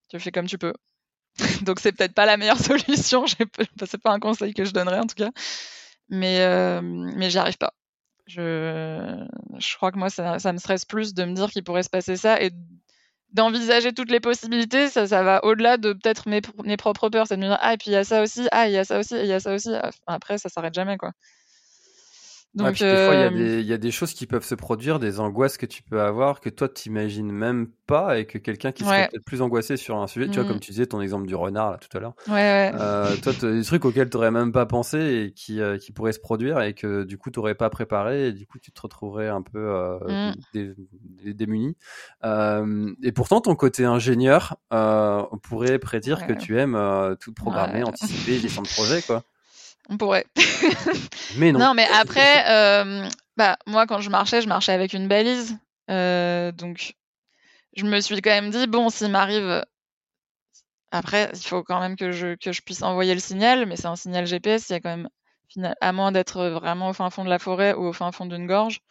[0.09, 0.73] tu fais comme tu peux.
[1.63, 3.25] Donc c'est peut-être pas la meilleure solution.
[3.27, 5.31] C'est pas un conseil que je donnerais en tout cas.
[6.09, 7.73] Mais euh, mais j'y arrive pas.
[8.29, 9.25] Je,
[9.57, 12.15] je crois que moi, ça, me stresse plus de me dire qu'il pourrait se passer
[12.15, 12.51] ça et
[13.33, 14.89] d'envisager toutes les possibilités.
[14.89, 17.27] Ça, ça va au-delà de peut-être mes, mes propres peurs.
[17.27, 18.77] C'est de me dire, ah, et puis il y a ça aussi, ah, il y
[18.77, 19.69] a ça aussi, il y a ça aussi.
[19.75, 21.11] Enfin, Après, ça s'arrête jamais, quoi.
[22.57, 24.43] Ouais, Donc, puis des fois, il y, a euh, y a des choses qui peuvent
[24.43, 28.25] se produire, des angoisses que tu peux avoir, que toi, tu t'imagines même pas, et
[28.25, 29.07] que quelqu'un qui serait Ouais.
[29.07, 30.47] peut-être plus angoissé sur un sujet, tu vois, Mhm.
[30.49, 32.71] comme tu disais, ton exemple du renard, là, tout à l'heure, ouais, ouais.
[32.73, 36.11] euh, toi, des trucs auxquels tu n'aurais même pas pensé et qui, euh, qui pourraient
[36.11, 38.81] se produire, et que du coup, tu n'aurais pas préparé, et du coup, tu te
[38.81, 39.99] retrouverais un peu euh,
[40.51, 40.73] dé-
[41.35, 41.77] démuni.
[42.25, 47.31] Euh, et pourtant, ton côté ingénieur, euh, on pourrait prédire que tu aimes euh, tout
[47.31, 49.23] programmer, anticiper, gestion de projet, quoi.
[49.89, 50.25] On pourrait.
[51.35, 51.59] Mais non.
[51.59, 55.57] Non, mais après, euh, bah, moi, quand je marchais, je marchais avec une balise.
[55.89, 56.95] Euh, donc,
[57.75, 59.65] je me suis quand même dit, bon, s'il m'arrive.
[60.91, 63.87] Après, il faut quand même que je, que je puisse envoyer le signal, mais c'est
[63.87, 64.69] un signal GPS.
[64.69, 65.09] Il y a quand même,
[65.81, 68.47] à moins d'être vraiment au fin fond de la forêt ou au fin fond d'une
[68.47, 68.81] gorge,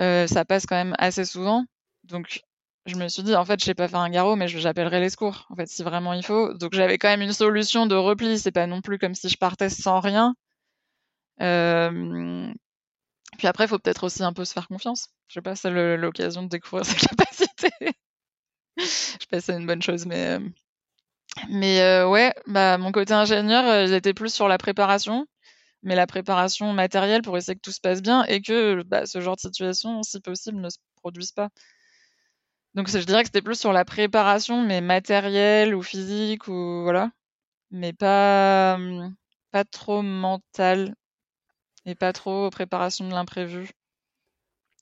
[0.00, 1.64] euh, ça passe quand même assez souvent.
[2.04, 2.42] Donc,
[2.86, 5.10] je me suis dit, en fait, je sais pas faire un garrot, mais j'appellerai les
[5.10, 6.54] secours, en fait, si vraiment il faut.
[6.54, 8.38] Donc, j'avais quand même une solution de repli.
[8.38, 10.34] C'est pas non plus comme si je partais sans rien.
[11.40, 12.52] Euh,
[13.38, 15.08] puis après, il faut peut-être aussi un peu se faire confiance.
[15.28, 17.94] Je sais pas, c'est l'occasion de découvrir ses capacités.
[18.78, 20.40] Je sais pas c'est une bonne chose, mais euh,
[21.48, 25.26] mais euh, ouais, bah mon côté ingénieur, euh, il était plus sur la préparation.
[25.84, 29.20] mais la préparation matérielle pour essayer que tout se passe bien et que bah, ce
[29.20, 31.50] genre de situation, si possible, ne se produise pas.
[32.74, 37.10] Donc je dirais que c'était plus sur la préparation, mais matérielle ou physique ou voilà,
[37.70, 39.14] mais pas hum,
[39.50, 40.94] pas trop mentale
[41.84, 43.70] et pas trop préparation de l'imprévu.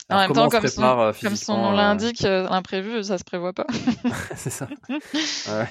[0.09, 3.25] En même temps, comme son, euh, comme son, nom euh l'indique, euh, l'imprévu, ça se
[3.25, 3.67] prévoit pas.
[4.35, 4.67] c'est ça.
[4.89, 5.69] ouais.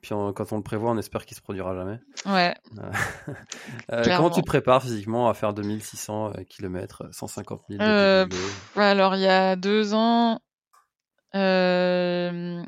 [0.00, 2.00] Puis quand on le prévoit, on espère qu'il se produira jamais.
[2.26, 2.56] Ouais.
[4.16, 7.80] comment tu te prépares physiquement à faire 2600 km, 150 000
[8.74, 10.40] Alors, il y a deux ans,
[11.34, 12.62] euh,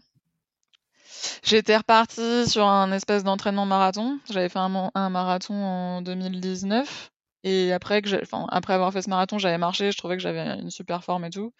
[1.42, 4.18] J'étais repartie sur un espèce d'entraînement marathon.
[4.30, 7.10] J'avais fait un, marathon en 2019.
[7.44, 10.58] Et après, que enfin, après avoir fait ce marathon, j'avais marché, je trouvais que j'avais
[10.58, 11.52] une super forme et tout.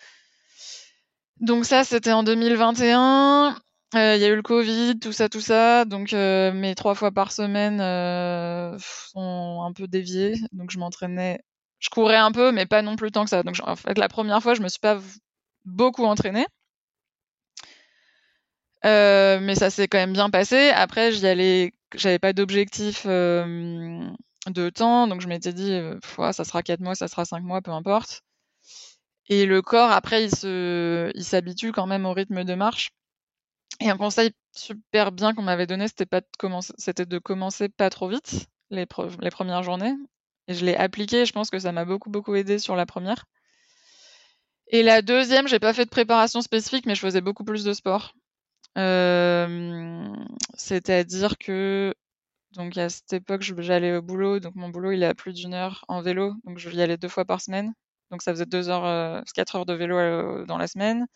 [1.41, 3.57] Donc ça, c'était en 2021.
[3.95, 5.85] Euh, il y a eu le Covid, tout ça, tout ça.
[5.85, 7.79] Donc euh, mes trois fois par semaine
[8.79, 10.35] sont un peu déviées.
[10.53, 11.41] Donc je m'entraînais,
[11.79, 13.43] je courais un peu, mais pas non plus tant que ça.
[13.43, 14.99] Donc en fait, la première fois, je me suis pas
[15.67, 16.47] beaucoup entraînée.
[18.85, 20.71] Euh, mais ça s'est quand même bien passé.
[20.71, 24.07] Après, j'y allais, j'avais pas d'objectif euh,
[24.49, 25.99] de temps, donc je m'étais dit, euh,
[26.33, 28.23] ça sera 4 mois, ça sera 5 mois, peu importe.
[29.29, 32.91] Et le corps, après, il se, il s'habitue quand même au rythme de marche.
[33.81, 37.69] Et un conseil super bien qu'on m'avait donné, c'était pas de commencer, c'était de commencer
[37.69, 38.87] pas trop vite les,
[39.21, 39.95] les premières journées.
[40.49, 41.27] Et je l'ai appliqué.
[41.27, 43.25] Je pense que ça m'a beaucoup beaucoup aidé sur la première.
[44.69, 47.73] Et la deuxième, j'ai pas fait de préparation spécifique, mais je faisais beaucoup plus de
[47.73, 48.15] sport.
[48.77, 50.15] Euh,
[50.55, 51.95] c'est-à-dire que
[52.53, 55.55] donc à cette époque, j'allais au boulot, donc mon boulot il est à plus d'une
[55.55, 57.75] heure en vélo, donc je y allais deux fois par semaine.
[58.11, 61.07] Donc ça faisait deux heures, euh, quatre heures de vélo euh, dans la semaine.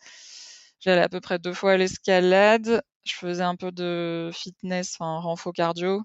[0.79, 2.81] J'allais à peu près deux fois à l'escalade.
[3.05, 6.03] Je faisais un peu de fitness, enfin renfo cardio.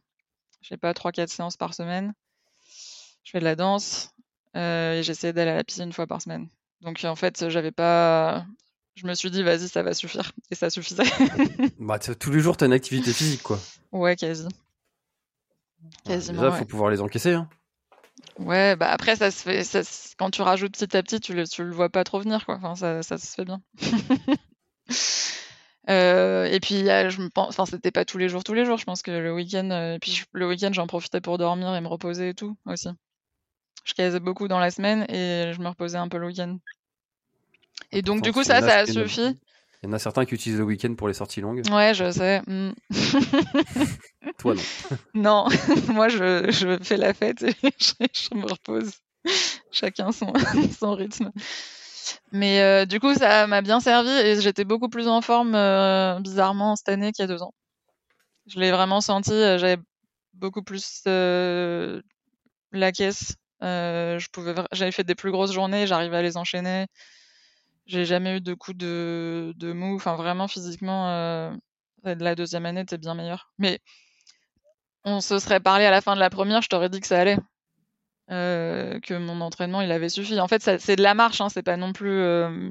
[0.62, 2.14] Je pas trois quatre séances par semaine.
[3.24, 4.10] Je fais de la danse
[4.56, 6.48] euh, et j'essayais d'aller à la piscine une fois par semaine.
[6.80, 8.46] Donc en fait, j'avais pas,
[8.94, 10.32] je me suis dit, vas-y, ça va suffire.
[10.50, 11.02] Et ça suffisait.
[11.78, 13.58] bah, tous les jours, tu as une activité physique, quoi.
[13.92, 14.46] Ouais, quasi.
[16.04, 16.42] Quasiment.
[16.42, 17.32] déjà, il faut pouvoir les encaisser.
[17.32, 17.48] Hein.
[18.38, 19.64] Ouais, bah après, ça se fait.
[19.64, 19.80] Ça,
[20.16, 22.56] quand tu rajoutes petit à petit, tu le, tu le vois pas trop venir, quoi.
[22.56, 23.60] Enfin, ça, ça se fait bien.
[25.90, 27.50] euh, et puis, je me pense.
[27.50, 28.78] Enfin, c'était pas tous les jours, tous les jours.
[28.78, 29.70] Je pense que le week-end.
[29.70, 32.88] Euh, puis, le week-end, j'en profitais pour dormir et me reposer et tout aussi.
[33.84, 36.56] Je casais beaucoup dans la semaine et je me reposais un peu le week-end.
[37.92, 39.36] Et donc, du coup, ça, ça a suffi.
[39.84, 41.62] Il y en a certains qui utilisent le week-end pour les sorties longues.
[41.70, 42.40] Ouais, je sais.
[42.46, 42.72] Mm.
[44.38, 44.62] Toi, non.
[45.14, 45.46] non,
[45.92, 48.92] moi, je, je, fais la fête et je, me repose.
[49.70, 50.32] Chacun son,
[50.78, 51.30] son rythme.
[52.32, 56.18] Mais euh, du coup, ça m'a bien servi et j'étais beaucoup plus en forme, euh,
[56.20, 57.52] bizarrement, cette année qu'il y a deux ans.
[58.46, 59.76] Je l'ai vraiment senti, euh, j'avais
[60.32, 62.00] beaucoup plus la
[62.92, 63.36] caisse.
[63.60, 66.86] je pouvais, j'avais fait des plus grosses journées, j'arrivais à les enchaîner.
[67.86, 69.96] J'ai jamais eu de coup de, de mou.
[69.96, 71.54] Enfin, vraiment, physiquement, euh,
[72.04, 73.52] la deuxième année était bien meilleure.
[73.58, 73.80] Mais
[75.04, 77.20] on se serait parlé à la fin de la première, je t'aurais dit que ça
[77.20, 77.38] allait.
[78.30, 80.40] Euh, que mon entraînement, il avait suffi.
[80.40, 82.10] En fait, c'est de la marche, hein, c'est pas non plus.
[82.10, 82.70] Euh...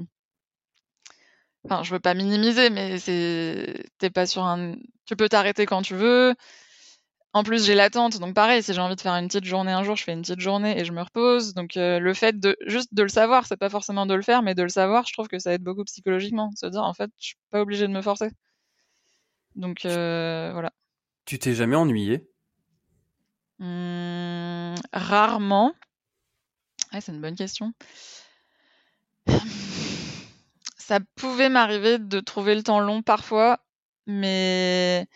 [1.66, 3.86] Enfin, je veux pas minimiser, mais c'est.
[4.00, 4.76] T'es pas sur un.
[5.06, 6.34] Tu peux t'arrêter quand tu veux.
[7.36, 9.84] En plus, j'ai l'attente, donc pareil, si j'ai envie de faire une petite journée un
[9.84, 11.56] jour, je fais une petite journée et je me repose.
[11.56, 14.44] Donc euh, le fait de juste de le savoir, c'est pas forcément de le faire,
[14.44, 17.10] mais de le savoir, je trouve que ça aide beaucoup psychologiquement, se dire en fait,
[17.20, 18.30] je suis pas obligé de me forcer.
[19.56, 20.72] Donc euh, voilà.
[21.26, 22.30] Tu t'es jamais ennuyé
[23.58, 25.74] mmh, Rarement.
[26.92, 27.74] c'est une bonne question.
[30.78, 33.60] Ça pouvait m'arriver de trouver le temps long parfois,
[34.06, 35.08] mais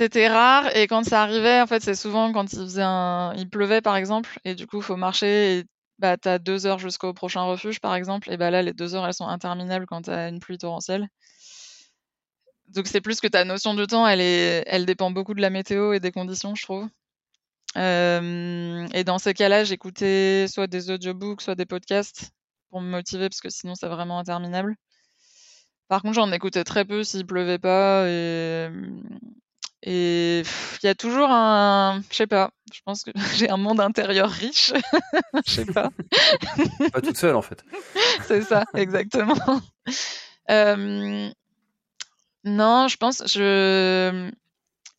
[0.00, 3.50] c'était rare et quand ça arrivait, en fait, c'est souvent quand il faisait un, il
[3.50, 5.64] pleuvait par exemple et du coup faut marcher et
[5.98, 9.06] bah t'as deux heures jusqu'au prochain refuge par exemple et bah là les deux heures
[9.06, 11.06] elles sont interminables quand t'as une pluie torrentielle.
[12.68, 15.50] Donc c'est plus que ta notion du temps, elle est, elle dépend beaucoup de la
[15.50, 16.88] météo et des conditions, je trouve.
[17.76, 22.30] Euh, et dans ces cas-là, j'écoutais soit des audiobooks, soit des podcasts
[22.70, 24.76] pour me motiver parce que sinon c'est vraiment interminable.
[25.88, 28.70] Par contre, j'en écoutais très peu s'il pleuvait pas et
[29.82, 30.42] et
[30.82, 34.30] il y a toujours un, je sais pas, je pense que j'ai un monde intérieur
[34.30, 34.72] riche,
[35.46, 35.90] je sais pas.
[36.92, 37.64] pas toute seule en fait.
[38.26, 39.62] C'est ça, exactement.
[40.50, 41.30] Euh,
[42.44, 44.30] non, je pense, je,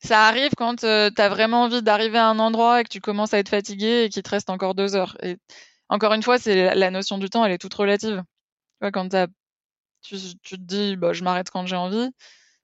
[0.03, 3.01] ça arrive quand euh, tu as vraiment envie d'arriver à un endroit et que tu
[3.01, 5.15] commences à être fatigué et qu'il te reste encore deux heures.
[5.21, 5.37] Et
[5.89, 8.23] encore une fois, c'est la notion du temps, elle est toute relative.
[8.23, 9.09] Tu vois, quand
[10.01, 12.09] tu, tu te dis, bah, je m'arrête quand j'ai envie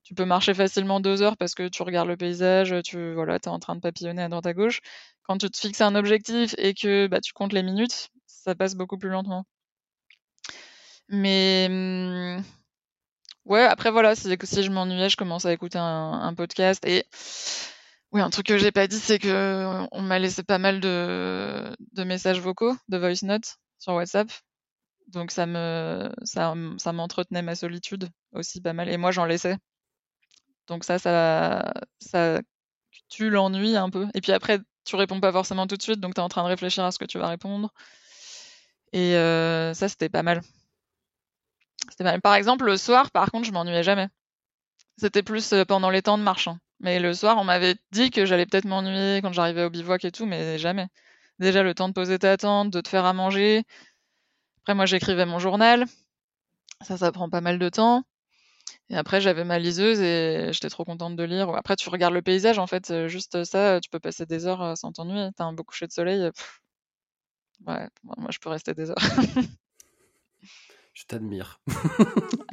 [0.07, 3.47] tu peux marcher facilement deux heures parce que tu regardes le paysage, tu voilà, es
[3.49, 4.79] en train de papillonner à droite à gauche.
[5.23, 8.75] Quand tu te fixes un objectif et que bah, tu comptes les minutes, ça passe
[8.75, 9.45] beaucoup plus lentement.
[11.09, 12.41] Mais mmh,
[13.45, 16.85] ouais, après voilà, que si je m'ennuyais, je commence à écouter un, podcast.
[16.85, 17.03] Et
[18.13, 21.75] oui, un truc que j'ai pas dit, c'est que on m'a laissé pas mal de,
[21.91, 24.29] de messages vocaux, de voice notes sur WhatsApp.
[25.07, 28.87] Donc ça me ça, ça m'entretenait ma solitude aussi pas mal.
[28.87, 29.57] Et moi j'en laissais.
[30.67, 32.41] Donc ça, ça, ça
[33.09, 34.07] tue l'ennui un peu.
[34.13, 36.43] Et puis après, tu réponds pas forcément tout de suite, donc tu es en train
[36.43, 37.73] de réfléchir à ce que tu vas répondre.
[38.93, 39.13] Et
[39.73, 40.41] ça, c'était pas mal.
[42.21, 44.07] Par exemple, le soir, par contre, je m'ennuyais jamais.
[44.97, 46.47] C'était plus pendant les temps de marche.
[46.47, 46.59] Hein.
[46.79, 50.11] Mais le soir, on m'avait dit que j'allais peut-être m'ennuyer quand j'arrivais au bivouac et
[50.11, 50.87] tout, mais jamais.
[51.39, 53.63] Déjà, le temps de poser ta tente, de te faire à manger.
[54.61, 55.85] Après, moi, j'écrivais mon journal.
[56.81, 58.03] Ça, ça prend pas mal de temps.
[58.89, 61.49] Et après, j'avais ma liseuse et j'étais trop contente de lire.
[61.49, 64.61] Après, tu regardes le paysage, en fait, euh, juste ça, tu peux passer des heures
[64.61, 65.29] euh, sans t'ennuyer.
[65.35, 66.31] T'as un beau coucher de soleil.
[67.65, 68.97] Ouais, moi, je peux rester des heures.
[70.93, 71.59] Je t'admire.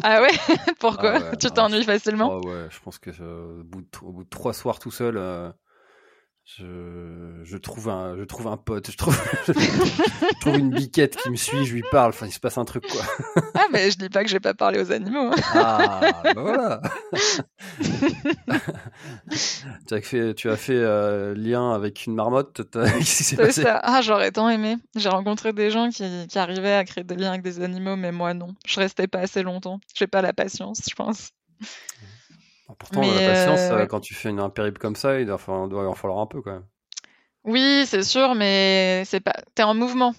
[0.02, 0.28] ah ouais?
[0.78, 1.30] Pourquoi?
[1.32, 2.30] ah Tu t'ennuies facilement?
[2.30, 3.64] ah ouais, je pense que euh, au,
[4.12, 5.50] bout de, trois soirs tout seul, euh,
[6.44, 11.30] je, je, trouve un, je trouve un pote, je trouve, je trouve une biquette qui
[11.30, 13.00] me suit, je lui parle, enfin il se passe un truc quoi.
[13.54, 15.32] ah mais je dis pas que j'ai pas parlé aux animaux.
[15.32, 15.36] Hein.
[15.54, 16.82] ah bah voilà.
[19.88, 22.60] tu as fait, tu as fait euh, lien avec une marmotte,
[23.02, 23.80] C'est ça.
[23.82, 24.76] Ah j'aurais tant aimé.
[24.96, 28.12] J'ai rencontré des gens qui, qui arrivaient à créer des liens avec des animaux, mais
[28.12, 28.54] moi non.
[28.66, 29.80] Je restais pas assez longtemps.
[29.94, 31.30] J'ai pas la patience, je pense.
[32.78, 35.34] Pourtant, la patience, euh, euh, quand tu fais une, un périple comme ça, il doit,
[35.36, 36.66] en falloir un peu quand même.
[37.44, 39.34] Oui, c'est sûr, mais c'est pas.
[39.54, 40.14] T'es en mouvement.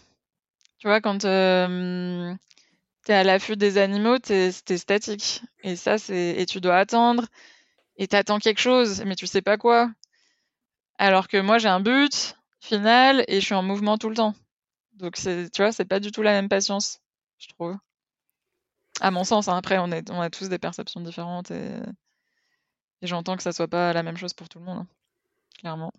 [0.77, 2.33] Tu vois, quand euh,
[3.03, 5.41] t'es à l'affût des animaux, t'es es statique.
[5.63, 6.35] Et ça, c'est.
[6.37, 7.25] Et tu dois attendre.
[7.97, 9.89] Et t'attends quelque chose, mais tu sais pas quoi.
[10.99, 14.35] Alors que moi, j'ai un but final et je suis en mouvement tout le temps.
[14.93, 16.99] Donc, tu vois, c'est pas du tout la même patience,
[17.39, 17.75] je trouve.
[19.01, 19.57] À mon sens, hein.
[19.57, 21.79] après, on, est, on a tous des perceptions différentes et
[23.05, 24.87] et j'entends que ça soit pas la même chose pour tout le monde, hein,
[25.59, 25.91] clairement.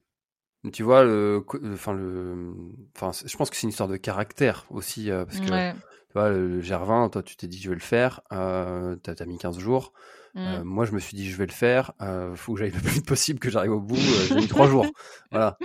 [0.72, 2.52] Tu vois, le, enfin le,
[2.96, 6.30] enfin, je pense que c'est une histoire de caractère aussi, euh, parce que tu vois,
[6.30, 9.58] le Gervin, toi, tu t'es dit je vais le faire, euh, t'as as mis 15
[9.58, 9.92] jours.
[10.36, 10.64] Euh, mmh.
[10.64, 11.92] moi, je me suis dit je vais le faire.
[12.02, 13.96] Euh, faut que j'aille le plus vite possible, que j'arrive au bout.
[13.96, 14.86] J'ai mis trois jours.
[15.30, 15.58] Voilà.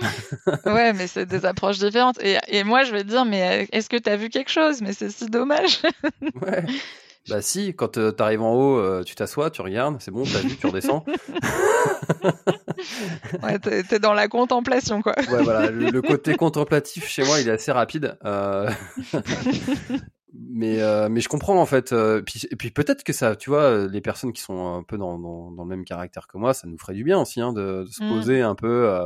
[0.66, 2.22] ouais, mais c'est des approches différentes.
[2.22, 4.80] Et, et, moi, je vais te dire, mais est-ce que tu as vu quelque chose?
[4.82, 5.82] Mais c'est si dommage.
[6.42, 6.64] ouais.
[7.28, 10.24] Bah si, quand euh, tu arrives en haut, euh, tu t'assois, tu regardes, c'est bon,
[10.24, 11.04] t'as vu, tu redescends.
[13.42, 15.14] ouais, t'es, dans la contemplation, quoi.
[15.16, 18.18] ouais, voilà, le, côté contemplatif chez moi, il est assez rapide.
[18.24, 18.68] Euh...
[20.34, 21.94] mais euh, mais je comprends en fait.
[22.26, 25.18] puis, et puis peut-être que ça, tu vois, les personnes qui sont un peu dans,
[25.18, 27.84] dans, dans, le même caractère que moi, ça nous ferait du bien aussi, hein, de,
[27.84, 28.08] de se mmh.
[28.08, 29.00] poser un peu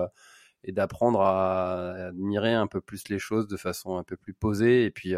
[0.65, 4.87] et d'apprendre à admirer un peu plus les choses de façon un peu plus posée
[4.87, 5.15] et puis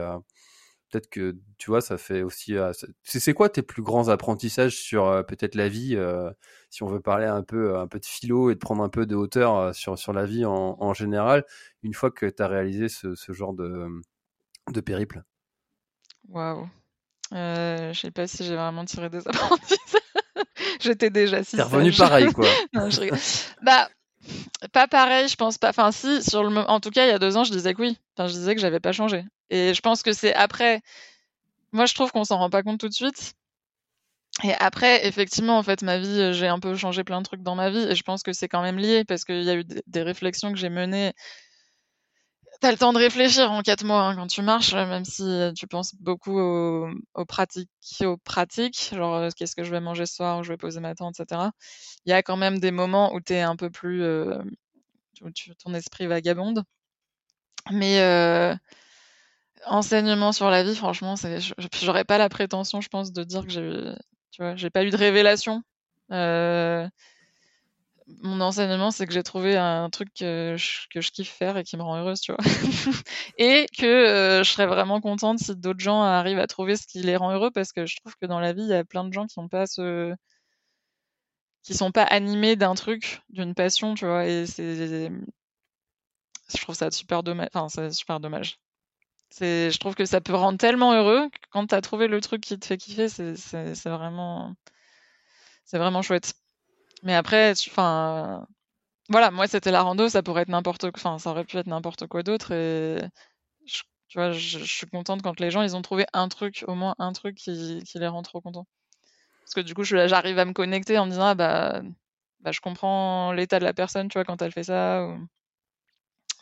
[0.90, 2.56] peut-être que tu vois, ça fait aussi.
[2.56, 2.72] Euh,
[3.02, 6.30] c'est quoi tes plus grands apprentissages sur euh, peut-être la vie, euh,
[6.70, 9.06] si on veut parler un peu, un peu de philo et de prendre un peu
[9.06, 11.44] de hauteur sur, sur la vie en, en général,
[11.82, 13.88] une fois que tu as réalisé ce, ce, genre de,
[14.70, 15.22] de périple?
[16.28, 16.68] Waouh.
[17.32, 20.02] je sais pas si j'ai vraiment tiré des apprentissages.
[20.80, 21.56] J'étais déjà si.
[21.56, 22.46] T'es revenu pareil, quoi.
[22.72, 23.00] non, je
[23.62, 23.88] bah,
[24.72, 25.70] pas pareil, je pense pas.
[25.70, 27.82] Enfin, si, sur le, en tout cas, il y a deux ans, je disais que
[27.82, 27.98] oui.
[28.16, 29.24] Enfin, je disais que j'avais pas changé.
[29.50, 30.80] Et je pense que c'est après.
[31.72, 33.34] Moi, je trouve qu'on s'en rend pas compte tout de suite.
[34.44, 37.56] Et après, effectivement, en fait, ma vie, j'ai un peu changé plein de trucs dans
[37.56, 37.86] ma vie.
[37.90, 40.52] Et je pense que c'est quand même lié parce qu'il y a eu des réflexions
[40.52, 41.12] que j'ai menées.
[42.60, 45.22] T'as le temps de réfléchir en quatre mois hein, quand tu marches, même si
[45.56, 47.70] tu penses beaucoup aux, pratiques,
[48.02, 50.80] aux pratiques, genre euh, qu'est-ce que je vais manger ce soir, où je vais poser
[50.80, 51.50] ma tente, etc.
[52.04, 54.38] Il y a quand même des moments où t'es un peu plus, euh,
[55.22, 55.30] où
[55.62, 56.64] ton esprit vagabonde.
[57.70, 58.54] Mais euh,
[59.66, 61.14] enseignement sur la vie, franchement,
[61.82, 63.92] j'aurais pas la prétention, je pense, de dire que j'ai,
[64.30, 65.62] tu vois, j'ai pas eu de révélation.
[66.12, 66.88] Euh,
[68.22, 71.64] mon enseignement, c'est que j'ai trouvé un truc que je, que je, kiffe faire et
[71.64, 72.42] qui me rend heureuse, tu vois.
[73.38, 77.02] et que euh, je serais vraiment contente si d'autres gens arrivent à trouver ce qui
[77.02, 79.04] les rend heureux parce que je trouve que dans la vie, il y a plein
[79.04, 80.14] de gens qui n'ont pas ce
[81.62, 85.10] qui sont pas animés d'un truc, d'une passion, tu vois, et c'est
[86.54, 87.48] je trouve ça super dommage.
[87.52, 88.58] Enfin, c'est super dommage.
[89.30, 92.40] C'est, je trouve que ça peut rendre tellement heureux quand tu as trouvé le truc
[92.42, 94.54] qui te fait kiffer, c'est, c'est, vraiment,
[95.64, 96.34] c'est vraiment chouette.
[97.02, 98.46] Mais après, enfin,
[99.08, 102.06] voilà, moi c'était la rando, ça pourrait être n'importe, enfin, ça aurait pu être n'importe
[102.06, 103.00] quoi d'autre et
[104.08, 106.94] tu vois, je, suis contente quand les gens ils ont trouvé un truc, au moins
[106.98, 108.66] un truc qui, qui les rend trop contents.
[109.44, 111.82] Parce que du coup, je- j'arrive à me connecter en me disant, ah bah,
[112.40, 115.06] bah, je comprends l'état de la personne, tu vois, quand elle fait ça.
[115.06, 115.28] ou-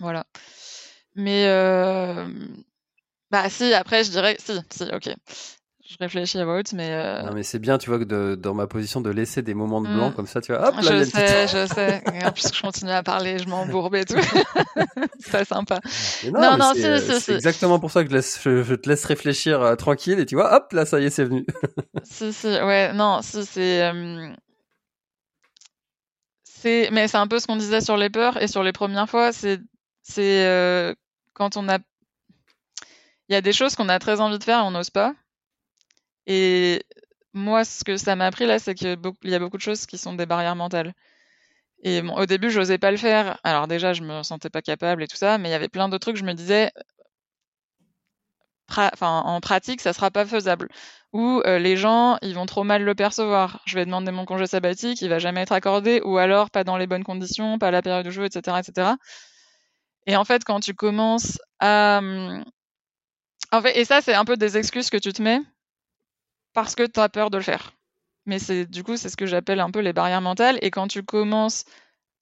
[0.01, 0.24] Voilà.
[1.14, 2.28] Mais, euh,
[3.31, 5.11] bah, si, après, je dirais, si, si, ok.
[5.89, 8.35] Je réfléchis à voix haute, mais, euh, Non, mais c'est bien, tu vois, que de-
[8.35, 10.14] dans ma position de laisser des moments de blanc Mm.
[10.14, 12.03] comme ça, tu vois, hop là, je sais, je sais.
[12.27, 14.16] En plus, je continue à parler, je m'embourbe et tout.
[15.20, 15.79] c'est sympa.
[16.24, 18.74] Mais Non, mais non, c'est si, si, exactement pour ça que je, laisse- je- je
[18.74, 21.47] te laisse réfléchir euh, tranquille et tu vois, hop là, ça y est, c'est venu.
[22.05, 23.83] Si, si, ouais, non, si, c'est.
[23.85, 24.33] euh,
[26.45, 26.89] c'est...
[26.91, 29.33] Mais c'est un peu ce qu'on disait sur les peurs et sur les premières fois,
[29.33, 29.61] c'est,
[30.03, 30.95] c'est
[31.33, 31.79] quand on a.
[33.29, 35.14] Il y a des choses qu'on a très envie de faire et on n'ose pas.
[36.27, 36.83] Et
[37.33, 38.89] moi, ce que ça m'a appris là, c'est qu'il
[39.24, 40.95] y a beaucoup de choses qui sont des barrières mentales.
[41.83, 43.39] Et bon, au début, j'osais pas le faire.
[43.45, 45.89] Alors déjà, je me sentais pas capable et tout ça, mais il y avait plein
[45.89, 46.72] d'autres trucs, je me disais,
[49.01, 50.68] en pratique, ça sera pas faisable.
[51.12, 53.61] Ou euh, les gens, ils vont trop mal le percevoir.
[53.64, 56.77] Je vais demander mon congé sabbatique, il va jamais être accordé, ou alors pas dans
[56.77, 58.97] les bonnes conditions, pas à la période où je veux, etc., etc.
[60.07, 62.45] Et en fait, quand tu commences à, hum,
[63.53, 65.40] en fait, et ça, c'est un peu des excuses que tu te mets
[66.53, 67.72] parce que tu as peur de le faire.
[68.26, 70.59] Mais c'est du coup, c'est ce que j'appelle un peu les barrières mentales.
[70.62, 71.64] Et quand tu commences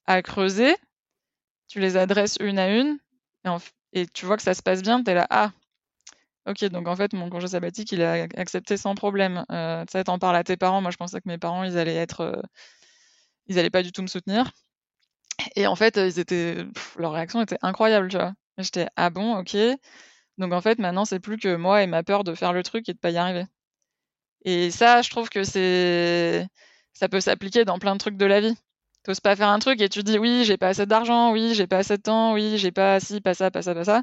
[0.07, 0.77] à creuser,
[1.69, 2.99] tu les adresses une à une,
[3.93, 5.53] et, tu vois que ça se passe bien, tu es là, ah,
[6.47, 9.45] ok, donc en fait, mon congé sabbatique, il ac- accepté sans problème.
[9.53, 10.83] Euh, tu sais, t'en parles à tes parents.
[10.83, 12.43] Moi, je pensais que mes parents, ils allaient être, euh,
[13.47, 14.53] ils allaient pas du tout me soutenir.
[15.57, 16.65] Et en fait, euh, ils étaient,
[16.99, 18.33] leur réaction était incroyable, tu vois.
[18.59, 19.57] J'étais, ah bon, ok.
[20.39, 22.89] Donc en fait, maintenant, c'est plus que moi et ma peur de faire le truc
[22.89, 23.47] et de pas y arriver.
[24.45, 26.47] Et ça, je trouve que c'est,
[26.93, 28.57] ça peut s'appliquer dans plein de trucs de la vie.
[29.05, 31.67] T'oses pas faire un truc et tu dis oui, j'ai pas assez d'argent, oui, j'ai
[31.67, 34.03] pas assez de temps, oui, j'ai pas ci, pas ça, pas ça, pas ça.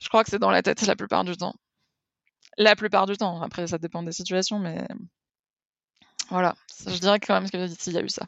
[0.00, 1.54] Je crois que c'est dans la tête la plupart du temps.
[2.56, 3.40] La plupart du temps.
[3.42, 4.86] Après, ça dépend des situations, mais
[6.30, 6.54] voilà.
[6.86, 8.26] Je dirais quand même qu'il y a eu ça.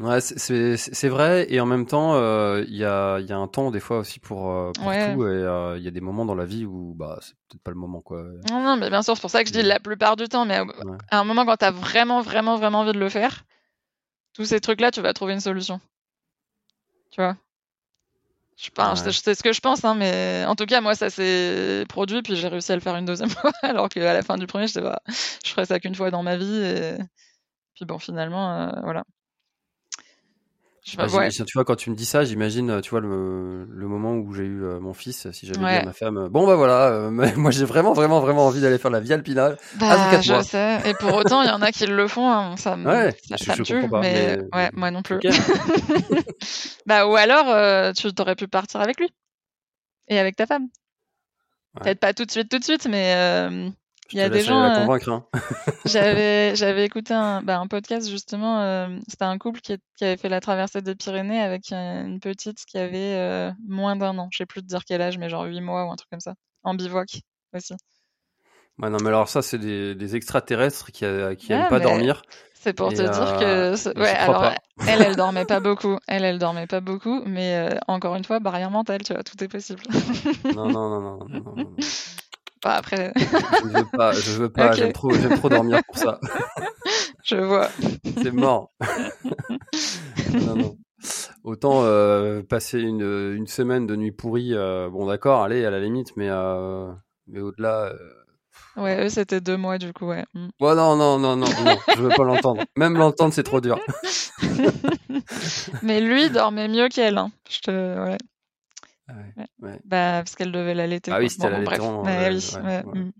[0.00, 3.70] Ouais, c'est- vrai, et en même temps, euh, il y, a, y a un temps
[3.70, 5.14] des fois aussi pour, euh, pour Ouais.
[5.14, 7.62] tout, et euh, il y a des moments dans la vie où bah, c'est peut-être
[7.62, 8.22] pas le moment, quoi.
[8.48, 10.46] Non, non, mais bien sûr, c'est pour ça que je dis la plupart du temps,
[10.46, 10.96] mais à, Ouais.
[11.10, 13.44] à un moment, quand t'as vraiment, vraiment, vraiment envie de le faire,
[14.32, 15.80] tous ces trucs-là, tu vas trouver une solution.
[17.10, 17.36] Tu vois?
[18.56, 19.12] Je, je sais- Ouais.
[19.12, 22.22] je sais ce que je pense, hein, mais en tout cas, moi, ça s'est produit,
[22.22, 24.66] puis j'ai réussi à le faire une deuxième fois, alors qu'à la fin du premier,
[24.66, 25.00] je sais pas,
[25.44, 26.96] je ferais ça qu'une fois dans ma vie, et
[27.74, 29.04] puis bon, finalement, voilà.
[30.82, 31.10] Je sais pas, ouais.
[31.10, 34.14] j'imagine- Tu vois, quand tu me dis ça, j'imagine, euh, tu vois, le, le moment
[34.14, 35.76] où j'ai eu euh, mon fils, si j'avais dit Ouais.
[35.80, 38.90] à ma femme, bon bah voilà, euh, moi j'ai vraiment, vraiment, vraiment envie d'aller faire
[38.90, 39.56] la vie alpina.
[39.78, 40.78] Bah, je sais.
[40.88, 42.30] Et pour autant, il y en a qui le font.
[42.30, 42.56] hein.
[42.56, 43.88] Ça me, Ouais, ça, je- ça je me tue.
[43.88, 45.18] pas, mais, mais- ouais, moi non plus.
[46.86, 49.08] Bah, ou alors, euh, tu t'aurais pu partir avec lui.
[50.08, 50.66] Et avec ta femme.
[51.80, 53.68] Peut-être pas tout de suite, tout de suite, mais euh,
[54.12, 54.62] il y a des gens.
[54.62, 55.08] euh, convaincre.
[55.10, 55.24] Hein.
[55.84, 58.60] J'avais, j'avais écouté un, bah, un podcast justement.
[58.60, 62.20] euh, C'était un couple qui, qui avait fait la traversée des Pyrénées avec euh, une
[62.20, 64.28] petite qui avait euh, moins d'un an.
[64.32, 66.20] Je sais plus te dire quel âge, mais genre 8 mois ou un truc comme
[66.20, 66.34] ça.
[66.62, 67.20] En bivouac
[67.56, 67.74] aussi.
[68.78, 72.22] Ouais, non, mais alors ça, c'est des, des extraterrestres qui, euh, qui Ah, pas dormir.
[72.54, 73.98] C'est pour te dire que.
[73.98, 74.54] Ouais, alors, pas.
[74.86, 75.98] elle, elle dormait pas beaucoup.
[76.06, 79.42] Elle, elle dormait pas beaucoup, mais euh, encore une fois, barrière mentale, tu vois, tout
[79.42, 79.82] est possible.
[80.54, 81.76] Non, non, non, non, non, non, non,
[82.62, 84.76] Bah, après, Je veux pas, je veux pas, Ok.
[84.76, 86.20] j'aime trop, dormir pour ça.
[87.24, 87.68] je vois.
[88.22, 88.72] C'est mort.
[90.34, 90.76] non, non.
[91.42, 93.00] Autant euh, passer une,
[93.34, 96.92] une semaine de nuit pourrie, euh, bon d'accord, allez, à la limite, mais, euh,
[97.26, 97.92] mais au-delà...
[98.76, 100.24] Ouais, eux, c'était deux mois, du coup, ouais.
[100.34, 100.48] Mm.
[100.60, 101.46] Non, non, non, non,
[101.96, 102.62] je veux pas l'entendre.
[102.76, 103.78] Même l'entendre, c'est trop dur.
[105.82, 107.30] Mais lui dormait mieux qu'elle, hein.
[107.48, 107.70] Je te.
[107.70, 108.18] Ouais.
[109.10, 109.78] Ah ouais.
[109.84, 111.10] Bah, parce qu'elle devait l'allaiter.
[111.12, 113.12] Ah oui, c'était Bon, bon, l'allaitement, mm.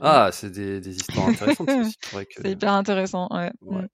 [0.00, 1.68] Ah, c'est des, des histoires intéressantes.
[2.12, 2.48] C'est que...
[2.48, 3.50] Hyper intéressant, ouais.
[3.62, 3.82] Ouais.
[3.82, 3.88] Mm.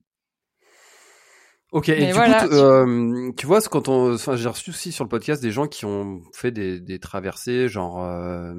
[1.72, 4.92] Ok, et du voilà, coup, tu- euh, tu vois, quand on, enfin, j'ai reçu aussi
[4.92, 8.54] sur le podcast des gens qui ont fait des, des traversées, genre euh,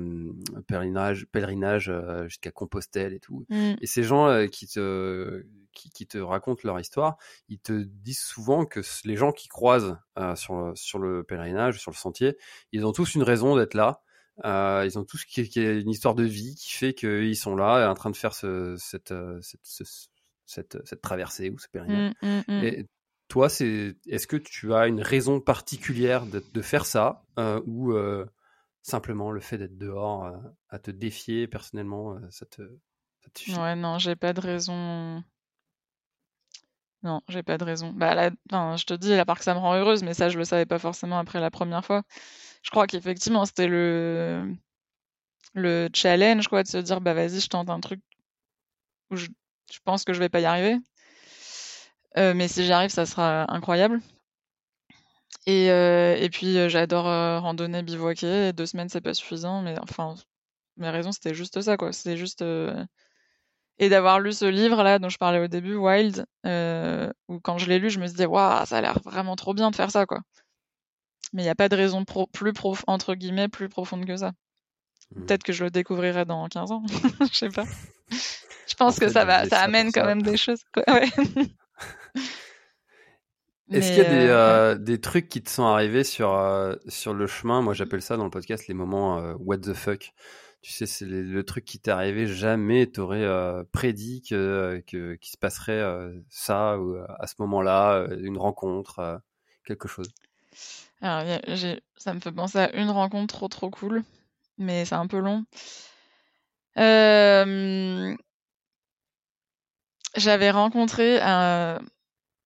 [0.67, 3.45] pèlerinage, pèlerinage euh, jusqu'à Compostelle et tout.
[3.49, 3.73] Mm.
[3.81, 5.43] Et ces gens euh, qui te,
[5.77, 7.17] qui, qui te racontent leur histoire,
[7.47, 11.79] ils te disent souvent que les gens qui croisent euh, sur, le, sur le pèlerinage,
[11.79, 12.37] sur le sentier,
[12.71, 14.01] ils ont tous une raison d'être là.
[14.45, 17.89] Euh, ils ont tous qui, qui une histoire de vie qui fait qu'ils sont là,
[17.89, 20.07] en train de faire ce, cette, euh, cette, ce-
[20.45, 22.11] cette, cette traversée ou ce pèlerinage.
[22.21, 22.63] Mm, mm, mm.
[22.63, 22.85] Et
[23.27, 27.93] toi, c'est est-ce que tu as une raison particulière de, de faire ça euh, ou
[28.83, 30.31] simplement le fait d'être dehors
[30.69, 33.59] à te défier personnellement, ça te, ça te suffit?
[33.59, 35.23] Ouais, non, j'ai pas de raison.
[37.03, 37.91] Non, j'ai pas de raison.
[37.93, 40.29] Bah, là, enfin, je te dis, à part que ça me rend heureuse, mais ça,
[40.29, 42.03] je le savais pas forcément après la première fois.
[42.63, 44.53] Je crois qu'effectivement, c'était le
[45.55, 47.99] le challenge, quoi, de se dire, bah vas-y, je tente un truc
[49.11, 49.27] où je
[49.83, 50.77] pense que je vais pas y arriver.
[52.17, 54.01] Euh, mais si j'y arrive, ça sera incroyable.
[55.45, 57.05] Et, euh, puis euh, j'adore
[57.41, 58.53] randonner, bivouaquer.
[58.53, 60.15] Deux semaines, c'est pas suffisant, mais enfin,
[60.77, 61.93] mes raisons, c'était juste ça, quoi.
[61.93, 62.43] C'est juste
[63.79, 66.25] et d'avoir lu ce livre là dont je parlais au début, Wild,
[67.27, 69.53] où quand je l'ai lu, je me suis dit waouh, ça a l'air vraiment trop
[69.53, 70.21] bien de faire ça, quoi.
[71.33, 74.31] Mais il n'y a pas de raison plus prof entre guillemets plus profonde que ça.
[75.11, 75.25] Mmh.
[75.25, 76.83] Peut-être que je le découvrirai dans 15 ans,
[77.31, 77.65] je sais pas.
[78.67, 80.63] Je pense que ça va, ça amène quand même des choses.
[80.73, 80.83] Quoi.
[80.87, 81.09] Ouais.
[83.69, 87.13] Est-ce qu'il y a des, euh, des, trucs qui te sont arrivés sur, euh, sur
[87.13, 87.61] le chemin?
[87.61, 90.13] Moi, j'appelle ça dans le podcast les moments euh, what the fuck.
[90.61, 93.25] Tu sais, c'est le, truc qui t'est arrivé, jamais t'aurais
[93.71, 95.83] prédit que, que, qu'il se passerait
[96.29, 99.21] ça ou à ce moment-là, une rencontre,
[99.65, 100.09] quelque chose.
[101.01, 101.23] Alors,
[101.95, 104.03] ça me fait penser à une rencontre trop trop cool,
[104.57, 105.45] mais c'est un peu long.
[110.15, 111.79] J'avais rencontré un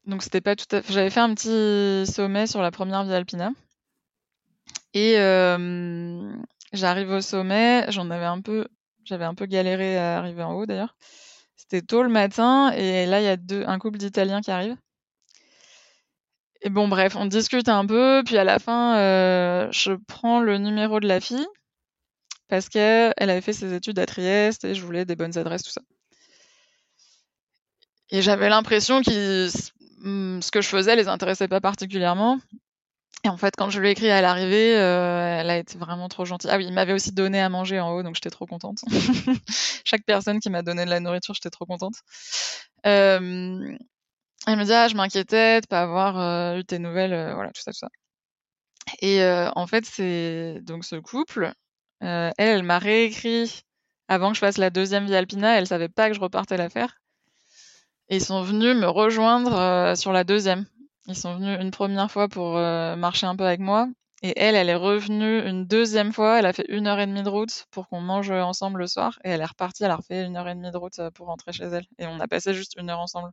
[0.06, 0.94] donc c'était pas tout à fait.
[0.94, 3.52] J'avais fait un petit sommet sur la première Via Alpina.
[4.94, 6.34] Et euh,
[6.74, 8.68] j'arrive au sommet, j'en avais un peu,
[9.06, 10.96] j'avais un peu galéré à arriver en haut d'ailleurs.
[11.56, 14.78] C'était tôt le matin et là il y a un couple d'Italiens qui arrivent.
[16.62, 20.58] Et bon bref, on discute un peu, puis à la fin, euh, je prends le
[20.58, 21.48] numéro de la fille
[22.50, 25.72] parce qu'elle avait fait ses études à Trieste et je voulais des bonnes adresses, tout
[25.72, 25.82] ça.
[28.12, 29.50] Et j'avais l'impression qu'ils
[30.02, 32.40] Mmh, ce que je faisais les intéressait pas particulièrement.
[33.24, 36.10] Et en fait, quand je lui ai écrit à l'arrivée, euh, elle a été vraiment
[36.10, 36.50] trop gentille.
[36.52, 38.80] Ah oui, il m'avait aussi donné à manger en haut, donc j'étais trop contente.
[39.86, 41.94] Chaque personne qui m'a donné de la nourriture, j'étais trop contente.
[42.88, 43.78] Euh,
[44.48, 47.62] elle me dit ah je m'inquiétais de pas avoir euh, eu tes nouvelles, voilà tout
[47.62, 47.90] ça tout ça.
[49.02, 51.54] Et en fait c'est donc ce couple,
[52.00, 53.62] elle, elle m'a réécrit
[54.08, 56.70] avant que je fasse la deuxième Via Alpina, elle savait pas que je repartais la
[56.70, 57.00] faire.
[58.10, 60.66] Et ils sont venus me rejoindre sur la deuxième.
[61.12, 63.90] Ils sont venus une première fois pour euh, marcher un peu avec moi.
[64.24, 66.40] Et elle, elle est revenue une deuxième fois.
[66.40, 69.20] Elle a fait une heure et demie de route pour qu'on mange ensemble le soir.
[69.26, 69.84] Et elle est repartie.
[69.84, 71.86] Elle a refait une heure et demie de route euh, pour rentrer chez elle.
[72.00, 73.32] Et on a passé juste une heure ensemble.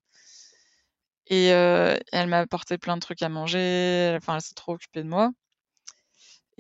[1.29, 4.17] Et euh, elle m'a apporté plein de trucs à manger.
[4.17, 5.31] Enfin, elle s'est trop occupée de moi.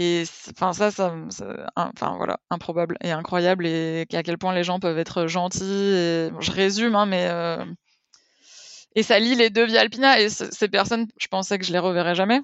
[0.00, 1.12] Et enfin ça, ça,
[1.74, 5.64] enfin voilà, improbable et incroyable et à quel point les gens peuvent être gentils.
[5.64, 7.28] Et, je résume, hein, mais
[8.98, 10.20] et ça lie les deux via Alpina.
[10.20, 12.40] Et ces personnes, je pensais que je les reverrais jamais.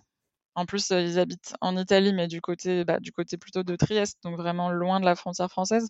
[0.54, 3.74] En plus, euh, ils habitent en Italie, mais du côté, bah, du côté plutôt de
[3.74, 5.88] Trieste, donc vraiment loin de la frontière française.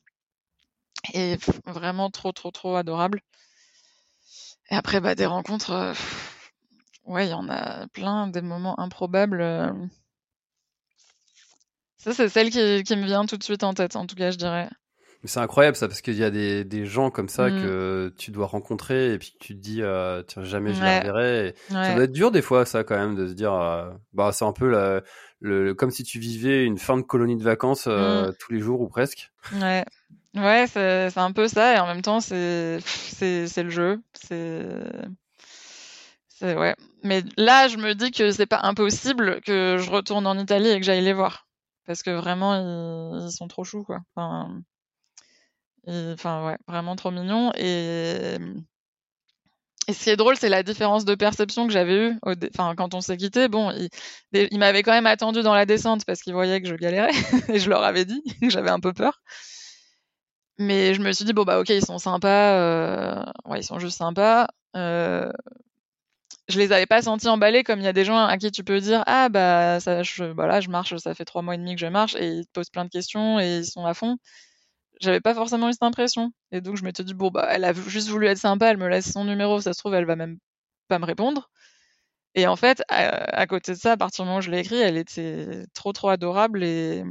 [1.13, 1.37] Et
[1.67, 3.21] vraiment trop, trop, trop adorable.
[4.71, 5.93] Et après, bah, des rencontres, euh,
[7.05, 9.43] ouais, il y en a plein, des moments improbables.
[9.43, 9.71] Euh.
[11.99, 14.31] Ça, c'est celle qui, qui me vient tout de suite en tête, en tout cas,
[14.31, 14.71] je dirais
[15.25, 17.63] c'est incroyable ça parce qu'il y a des, des gens comme ça mmh.
[17.63, 21.55] que tu dois rencontrer et puis tu te dis euh, jamais je les reverrai.
[21.69, 24.45] Ça doit être dur des fois ça quand même de se dire euh, bah c'est
[24.45, 25.03] un peu la,
[25.41, 28.35] le comme si tu vivais une fin de colonie de vacances euh, mmh.
[28.39, 29.31] tous les jours ou presque.
[29.55, 29.85] Ouais.
[30.37, 34.03] Ouais, c'est c'est un peu ça et en même temps c'est c'est c'est le jeu,
[34.15, 34.67] c'est
[36.29, 36.75] c'est ouais.
[37.05, 40.81] Mais là, je me dis que c'est pas impossible que je retourne en Italie et
[40.81, 41.47] que j'aille les voir
[41.87, 44.01] parce que vraiment ils, ils sont trop choux quoi.
[44.17, 44.61] Enfin,
[45.87, 47.53] Enfin, ouais, vraiment trop mignon.
[47.57, 48.37] Et,
[49.87, 52.95] et ce qui est drôle, c'est la différence de perception que j'avais eue enfin, quand
[52.95, 53.49] on s'est quitté.
[53.49, 53.89] Bon, il,
[54.33, 57.11] il m'avait quand même attendu dans la descente parce qu'il voyait que je galérais
[57.49, 59.21] et je leur avais dit que j'avais un peu peur.
[60.59, 62.59] Mais je me suis dit, bon, bah, ok, ils sont sympas.
[62.59, 64.47] Euh, ouais, ils sont juste sympas.
[64.77, 65.31] Euh,
[66.49, 68.65] je les avais pas sentis emballés comme il y a des gens à qui tu
[68.65, 70.03] peux dire ah bah ça
[70.35, 72.51] voilà je marche ça fait trois mois et demi que je marche et ils te
[72.53, 74.19] posent plein de questions et ils sont à fond
[75.01, 76.33] j'avais pas forcément eu cette impression.
[76.53, 78.89] Et donc, je m'étais dit, bon, bah, elle a juste voulu être sympa, elle me
[78.89, 80.39] laisse son numéro, ça se trouve, elle va même
[80.89, 81.51] pas me répondre.
[82.35, 84.77] Et en fait, à, côté de ça, à partir du moment où je l'ai écrit,
[84.77, 87.05] elle était trop, trop adorable et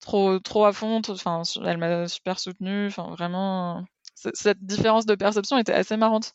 [0.00, 1.00] trop, trop à fond.
[1.08, 2.86] Enfin, elle m'a super soutenue.
[2.88, 3.84] Enfin, vraiment,
[4.14, 6.34] cette différence de perception était assez marrante.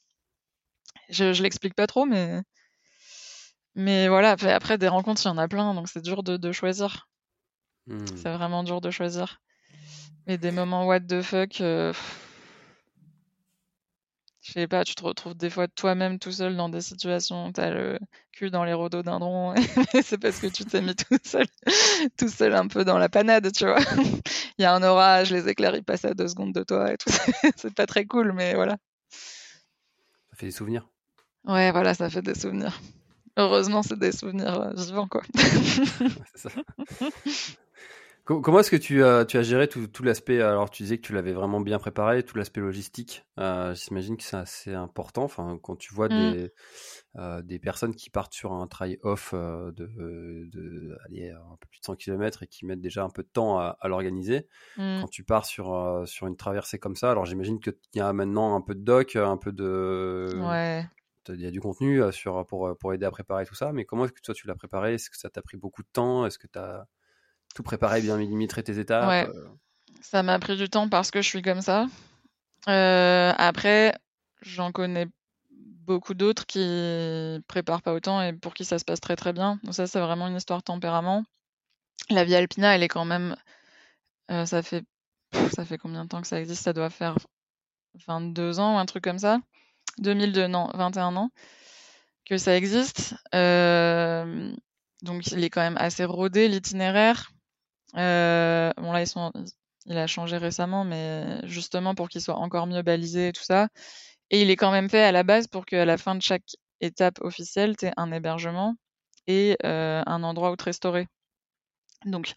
[1.10, 2.42] Je, je l'explique pas trop, mais,
[3.76, 4.32] mais voilà.
[4.32, 7.08] Après, des rencontres, il y en a plein, donc c'est dur de, choisir.
[7.88, 8.06] Hmm.
[8.16, 9.42] C'est vraiment dur de choisir.
[10.30, 11.92] Mais des moments what the fuck, euh,
[14.42, 17.52] je sais pas, tu te retrouves des fois toi-même tout seul dans des situations où
[17.52, 17.98] t'as le
[18.32, 19.56] cul dans les rhododendrons,
[19.96, 21.48] et c'est parce que tu t'es mis tout seul,
[22.16, 23.80] tout seul un peu dans la panade, tu vois.
[24.60, 26.98] Il y a un orage, les éclairs ils passent à deux secondes de toi et
[26.98, 27.10] tout.
[27.56, 28.78] c'est pas très cool, mais voilà.
[29.10, 30.88] Ça fait des souvenirs.
[31.46, 32.80] Ouais, voilà, ça fait des souvenirs.
[33.36, 35.24] Heureusement, c'est des souvenirs euh, vivants, quoi.
[35.34, 36.50] c'est ça.
[38.30, 41.02] Comment est-ce que tu as, tu as géré tout, tout l'aspect Alors, tu disais que
[41.02, 43.26] tu l'avais vraiment bien préparé, tout l'aspect logistique.
[43.40, 45.24] Euh, J'imagine que c'est assez important.
[45.24, 46.34] Enfin, quand tu vois Mmh.
[46.34, 46.54] des,
[47.16, 51.80] euh, des personnes qui partent sur un trail off euh, de, de un peu plus
[51.80, 55.02] de 100 km et qui mettent déjà un peu de temps à, à l'organiser, Mmh.
[55.02, 58.56] quand tu pars sur, sur une traversée comme ça, alors j'imagine qu'il y a maintenant
[58.56, 60.36] un peu de doc, un peu de.
[60.38, 60.86] Ouais.
[61.30, 64.06] Il y a du contenu sur, pour, pour aider à préparer tout ça, mais comment
[64.06, 64.94] est-ce que toi tu l'as préparé?
[64.96, 66.26] Est-ce que ça t'a pris beaucoup de temps?
[66.28, 66.86] Est-ce que tu as
[67.56, 69.28] tout préparé, bien millimétré tes étapes Ouais.
[69.28, 69.48] euh
[70.02, 71.88] Ça m'a pris du temps parce que je suis comme ça.
[72.68, 73.96] Euh, après,
[74.42, 75.08] j'en connais
[75.52, 79.60] beaucoup d'autres qui préparent pas autant et pour qui ça se passe très très bien.
[79.64, 81.24] Donc ça, c'est vraiment une histoire de tempérament.
[82.10, 83.36] La Via Alpina, elle est quand même.
[84.32, 84.84] euh, ça fait.
[85.54, 86.64] Ça fait combien de temps que ça existe?
[86.64, 87.16] Ça doit faire
[88.08, 89.40] 22 ans ou un truc comme ça.
[90.00, 91.30] 2002, non, 21 ans
[92.26, 93.16] que ça existe.
[93.36, 94.52] Euh,
[95.02, 97.32] donc il est quand même assez rodé l'itinéraire.
[97.96, 99.32] Euh, bon là ils sont,
[99.86, 103.70] il a changé récemment, mais justement pour qu'il soit encore mieux balisé et tout ça.
[104.32, 106.56] Et il est quand même fait à la base pour qu'à la fin de chaque
[106.82, 108.76] étape officielle, tu aies un hébergement
[109.28, 111.08] et euh, un endroit où te restaurer.
[112.06, 112.34] Donc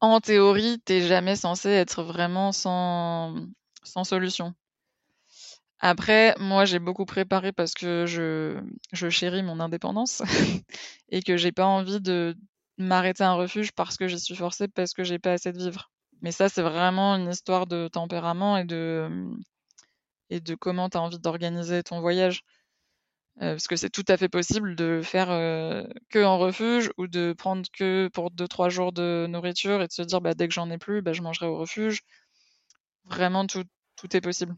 [0.00, 3.34] en théorie, t'es jamais censé être vraiment sans,
[3.82, 4.54] sans solution.
[5.80, 8.60] Après, moi, j'ai beaucoup préparé parce que je,
[8.92, 10.22] je chéris mon indépendance
[11.10, 12.36] et que j'ai pas envie de
[12.78, 15.90] m'arrêter un refuge parce que j'y suis forcée, parce que j'ai pas assez de vivres.
[16.22, 19.08] Mais ça, c'est vraiment une histoire de tempérament et de,
[20.30, 22.42] et de comment tu as envie d'organiser ton voyage.
[23.40, 27.06] Euh, parce que c'est tout à fait possible de faire euh, que en refuge ou
[27.06, 30.54] de prendre que pour 2-3 jours de nourriture et de se dire bah, dès que
[30.54, 32.00] j'en ai plus, bah, je mangerai au refuge.
[33.04, 33.64] Vraiment, tout,
[33.96, 34.56] tout est possible.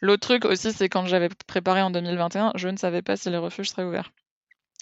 [0.00, 3.36] L'autre truc aussi, c'est quand j'avais préparé en 2021, je ne savais pas si les
[3.36, 4.12] refuges seraient ouverts.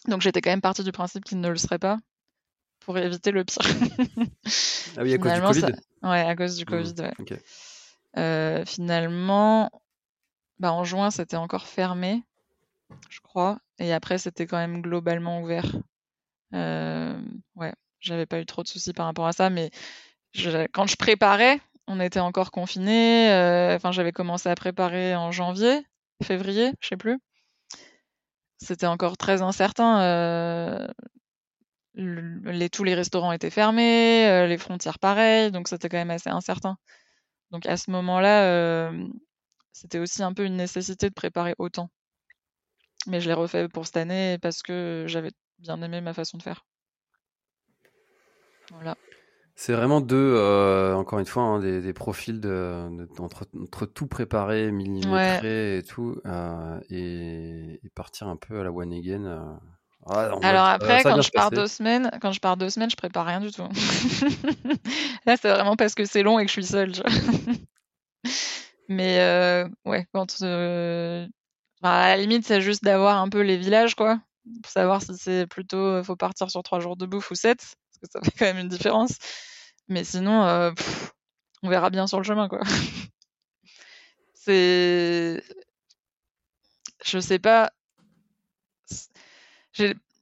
[0.06, 1.98] Donc j'étais quand même partie du principe qu'ils ne le seraient pas
[2.88, 3.58] pour éviter le pire.
[4.96, 7.12] Ah oui, à cause du Finalement, Covid ça- Ouais, à cause du Mmh, Covid, ouais.
[8.16, 9.70] Euh, finalement,
[10.58, 12.22] bah, en juin, c'était encore fermé,
[13.10, 13.58] je crois.
[13.78, 15.66] Et après, c'était quand même globalement ouvert.
[16.54, 17.20] Euh,
[17.56, 19.70] ouais, j'avais pas eu trop de soucis par rapport à ça, mais
[20.32, 23.30] je- quand je préparais, on était encore confinés.
[23.30, 25.82] euh, Enfin, j'avais commencé à préparer en janvier,
[26.22, 27.18] février, je sais plus.
[28.56, 30.00] C'était encore très incertain.
[30.00, 30.88] euh,
[31.98, 36.10] le- les, tous les restaurants étaient fermés, euh, les frontières pareil, donc c'était quand même
[36.10, 36.78] assez incertain.
[37.50, 39.06] Donc à ce moment-là, euh,
[39.72, 41.90] c'était aussi un peu une nécessité de préparer autant.
[43.06, 46.42] Mais je l'ai refait pour cette année parce que j'avais bien aimé ma façon de
[46.42, 46.64] faire.
[48.70, 48.96] Voilà.
[49.56, 53.86] C'est vraiment deux, euh, encore une fois, hein, des, des profils de, de- entre, entre
[53.86, 59.24] tout préparé, millimétré et tout, euh, et, et partir un peu à la one again.
[59.24, 59.56] euh.
[60.10, 62.90] Ah, Alors euh, après, va quand je pars deux semaines, quand je pars deux semaines,
[62.90, 63.62] je prépare rien du tout.
[65.26, 66.92] Là, c'est vraiment parce que c'est long et que je suis seule.
[68.88, 71.26] Mais euh, ouais, quand euh,
[71.82, 74.18] enfin, à la limite, c'est juste d'avoir un peu les villages, quoi,
[74.62, 77.58] pour savoir si c'est plutôt euh, faut partir sur trois jours de bouffe ou sept,
[77.58, 79.18] parce que ça fait quand même une différence.
[79.88, 81.12] Mais sinon, euh, pff,
[81.62, 82.60] on verra bien sur le chemin, quoi.
[84.34, 85.42] C'est,
[87.04, 87.70] je sais pas.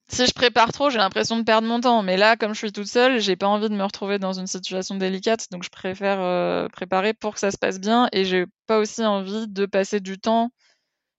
[0.08, 2.02] Si je prépare trop, j'ai l'impression de perdre mon temps.
[2.02, 4.46] Mais là, comme je suis toute seule, j'ai pas envie de me retrouver dans une
[4.46, 8.08] situation délicate, donc je préfère euh, préparer pour que ça se passe bien.
[8.12, 10.50] Et j'ai pas aussi envie de passer du temps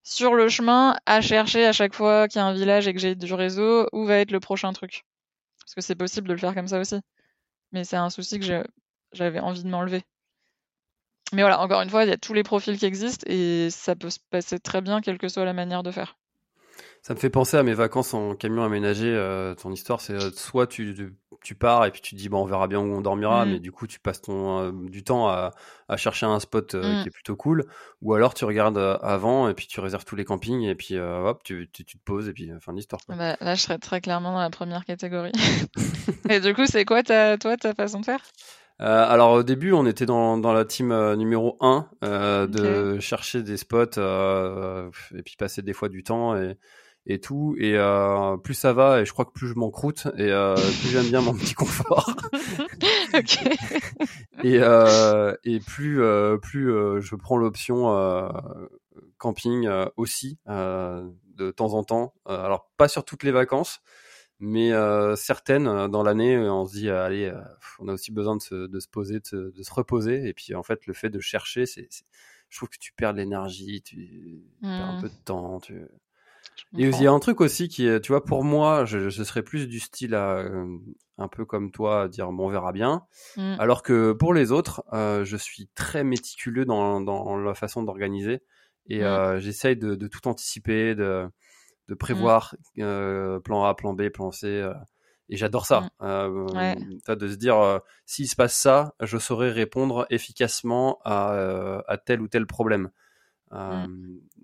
[0.04, 3.00] sur le chemin à chercher à chaque fois qu'il y a un village et que
[3.00, 5.04] j'ai du réseau où va être le prochain truc.
[5.60, 6.98] Parce que c'est possible de le faire comme ça aussi.
[7.74, 8.64] Mais c'est un souci que
[9.14, 10.04] j'avais envie de m'enlever.
[11.34, 13.96] Mais voilà, encore une fois, il y a tous les profils qui existent et ça
[13.98, 16.18] peut se passer très bien, quelle que soit la manière de faire.
[17.08, 19.08] Ça me fait penser à mes vacances en camion aménagé.
[19.08, 20.94] euh, ton histoire, c'est euh, soit tu,
[21.58, 23.52] pars et puis tu te dis bon, on verra bien où on dormira, Mm.
[23.52, 25.52] mais du coup tu passes ton euh, du temps à,
[25.88, 27.04] à chercher un spot euh, Mm.
[27.04, 27.64] qui est plutôt cool,
[28.02, 31.44] ou alors tu regardes avant et puis tu réserves tous les campings et puis hop,
[31.46, 33.00] tu, tu, tu te poses et puis fin de l'histoire.
[33.08, 35.32] Bah, là, je serais très clairement dans la première catégorie.
[36.30, 38.20] et du coup, c'est quoi ta, toi, ta façon de faire?
[38.82, 43.00] Euh, alors au début, on était dans, dans la team euh, numéro 1 euh, de
[43.00, 43.98] chercher des spots
[45.16, 46.58] et puis passer des fois du temps et,
[47.08, 47.56] et tout.
[47.58, 50.56] Et euh, plus ça va, et je crois que plus je m'en croûte et euh,
[50.56, 52.16] plus j'aime bien mon petit confort.
[53.14, 53.40] Ok.
[54.44, 58.28] et, euh, et plus euh, plus euh, je prends l'option euh,
[59.18, 62.14] camping euh, aussi euh, de temps en temps.
[62.28, 63.80] Euh, alors pas sur toutes les vacances,
[64.40, 67.40] mais euh, certaines dans l'année, on se dit allez, euh,
[67.80, 70.28] on a aussi besoin de se, de se poser, de se, de se reposer.
[70.28, 71.88] Et puis en fait, le fait de chercher, c'est,
[72.50, 75.02] je trouve que tu perds de l'énergie, tu perds un Hmm.
[75.02, 75.60] peu de temps.
[75.60, 75.82] Tu...
[76.78, 79.24] Et il y a un truc aussi qui est, tu vois, pour moi, je, je
[79.24, 80.66] serais plus du style à, euh,
[81.18, 83.04] un peu comme toi, à dire bon, on verra bien.
[83.36, 83.56] Mm.
[83.60, 88.42] Alors que pour les autres, euh, je suis très méticuleux dans, dans la façon d'organiser
[88.90, 89.04] et Mm.
[89.04, 91.28] euh, j'essaye de, de tout anticiper, de,
[91.88, 94.70] de prévoir euh, plan A, plan B, plan C.
[95.30, 95.90] et j'adore ça.
[96.00, 96.48] Mm.
[96.56, 96.76] Ouais.
[97.16, 102.28] de se dire, s'il se passe ça, je saurais répondre efficacement à, à tel ou
[102.28, 102.90] tel problème.
[103.54, 103.88] Euh,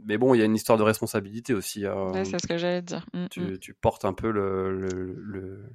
[0.06, 1.86] Mais bon, il y a une histoire de responsabilité aussi.
[1.86, 2.12] euh, Mm.
[2.14, 3.06] Ouais, c'est ce que j'allais te dire.
[3.14, 3.58] Mm, tu, mm.
[3.60, 5.70] tu portes un peu le, le, le,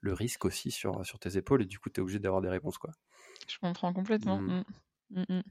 [0.00, 2.48] le risque aussi sur, sur tes épaules et du coup, tu es obligé d'avoir des
[2.48, 2.78] réponses.
[2.78, 2.90] Quoi.
[3.48, 4.40] Je comprends complètement.
[4.40, 4.64] Mm.
[5.10, 5.20] Mm.
[5.20, 5.42] Mm, mm.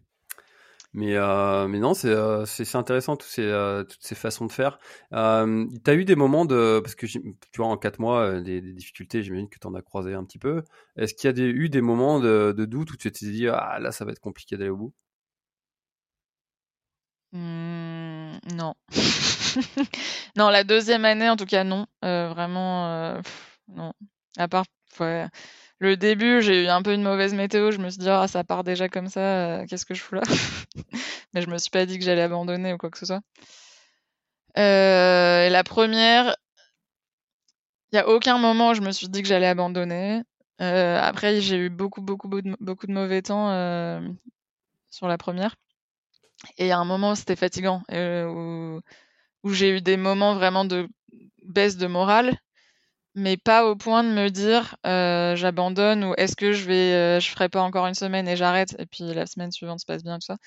[0.96, 3.50] Mais, euh, mais non, c'est euh, c'est intéressant ces,
[3.90, 4.78] toutes ces façons de faire.
[5.14, 6.80] Euh, tu as eu des moments de.
[6.84, 9.82] Parce que tu vois, en quatre mois, des, des difficultés, j'imagine que tu en as
[9.82, 10.62] croisé un petit peu.
[10.96, 13.48] Est-ce qu'il y a des, eu des moments de, de doute où tu t'es dit,
[13.48, 14.94] ah là, ça va être compliqué d'aller au bout?
[17.34, 18.76] Hmm, non.
[20.36, 21.88] non, la deuxième année, en tout cas, non.
[22.06, 23.22] Euh, vraiment, euh,
[23.70, 23.94] non.
[24.38, 24.66] À part,
[25.00, 25.28] ouais.
[25.80, 27.72] Le début, j'ai eu un peu une mauvaise météo.
[27.72, 29.22] Je me suis dit, ah, ça part déjà comme ça.
[29.62, 30.22] euh, Qu'est-ce que je fous là?
[31.34, 33.22] Mais je me suis pas dit que j'allais abandonner ou quoi que ce soit.
[34.58, 36.36] Euh, et la première,
[37.92, 40.22] il y a aucun moment où je me suis dit que j'allais abandonner.
[40.60, 43.50] Après, j'ai eu beaucoup, beaucoup, beaucoup de, beaucoup de mauvais temps
[44.90, 45.56] sur la première.
[46.58, 48.80] Et a un moment c'était fatigant, euh,
[49.44, 50.88] où, j'ai eu des moments vraiment de
[51.44, 52.38] baisse de morale,
[53.16, 57.20] mais pas au point de me dire euh, j'abandonne ou est-ce que je vais, euh,
[57.20, 60.04] je ferai pas encore une semaine et j'arrête et puis la semaine suivante se passe
[60.04, 60.38] bien tout ça.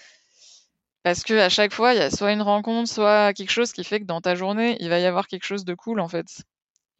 [1.02, 3.84] Parce que à chaque fois, il y a soit une rencontre, soit quelque chose qui
[3.84, 6.26] fait que dans ta journée, il va y avoir quelque chose de cool en fait.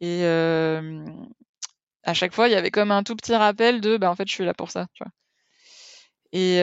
[0.01, 4.15] Et à chaque fois, il y avait comme un tout petit rappel de bah en
[4.15, 5.11] fait, je suis là pour ça, tu vois.
[6.31, 6.61] Et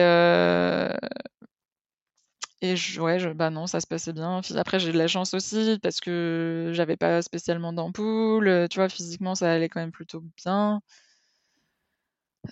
[2.73, 4.41] et ouais, bah non, ça se passait bien.
[4.57, 8.47] Après, j'ai de la chance aussi parce que j'avais pas spécialement d'ampoule.
[8.47, 10.81] euh, Tu vois, physiquement, ça allait quand même plutôt bien.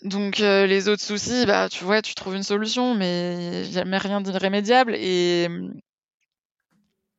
[0.03, 4.22] Donc, euh, les autres soucis, bah, tu vois, tu trouves une solution, mais jamais rien
[4.22, 4.95] d'irrémédiable.
[4.95, 5.47] Et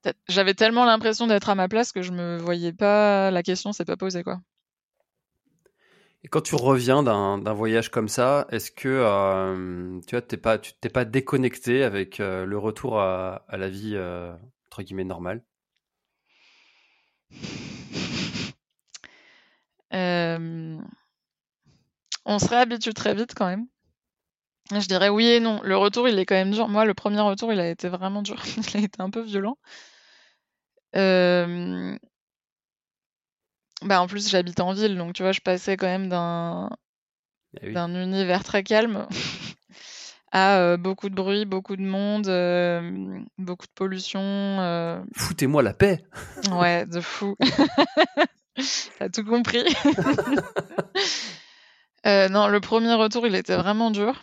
[0.03, 3.73] t'as- j'avais tellement l'impression d'être à ma place que je me voyais pas, la question
[3.73, 4.39] s'est pas posée, quoi.
[6.25, 11.05] Et quand tu reviens d'un voyage comme ça, est-ce que euh, tu vois, t'es pas,
[11.05, 14.35] déconnecté avec euh, le retour à, la vie euh,
[14.67, 15.43] entre guillemets normale?
[22.27, 23.67] On se réhabitue très vite quand même.
[24.73, 25.61] Je dirais oui et non.
[25.63, 26.69] Le retour, il est quand même dur.
[26.69, 28.43] Moi, le premier retour, il a été vraiment dur.
[28.75, 29.59] Il a été un peu violent.
[30.97, 31.97] Euh,
[33.85, 36.71] Bah, en plus, j'habite en ville, donc tu vois, je passais quand même d'un
[37.63, 37.73] oui.
[37.73, 39.07] d'un univers très calme
[40.33, 44.21] à euh, beaucoup de bruit, beaucoup de monde, euh, beaucoup de pollution.
[44.23, 46.03] euh, Foutez-moi la paix
[46.51, 47.37] Ouais, de fou.
[48.99, 49.65] T'as tout compris.
[52.07, 54.23] Euh, non, le premier retour, il était vraiment dur.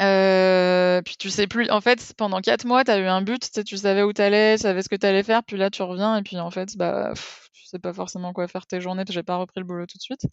[0.00, 1.70] Euh, puis tu sais plus.
[1.70, 4.62] En fait, pendant quatre mois, t'as eu un but, tu tu savais où t'allais, tu
[4.62, 7.12] savais ce que t'allais faire, puis là tu reviens et puis en fait, bah,
[7.52, 9.04] tu sais pas forcément quoi faire tes journées.
[9.08, 10.26] J'ai pas repris le boulot tout de suite.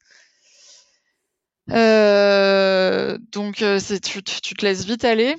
[1.69, 5.35] Euh, donc euh, tu, tu tu te laisses vite aller.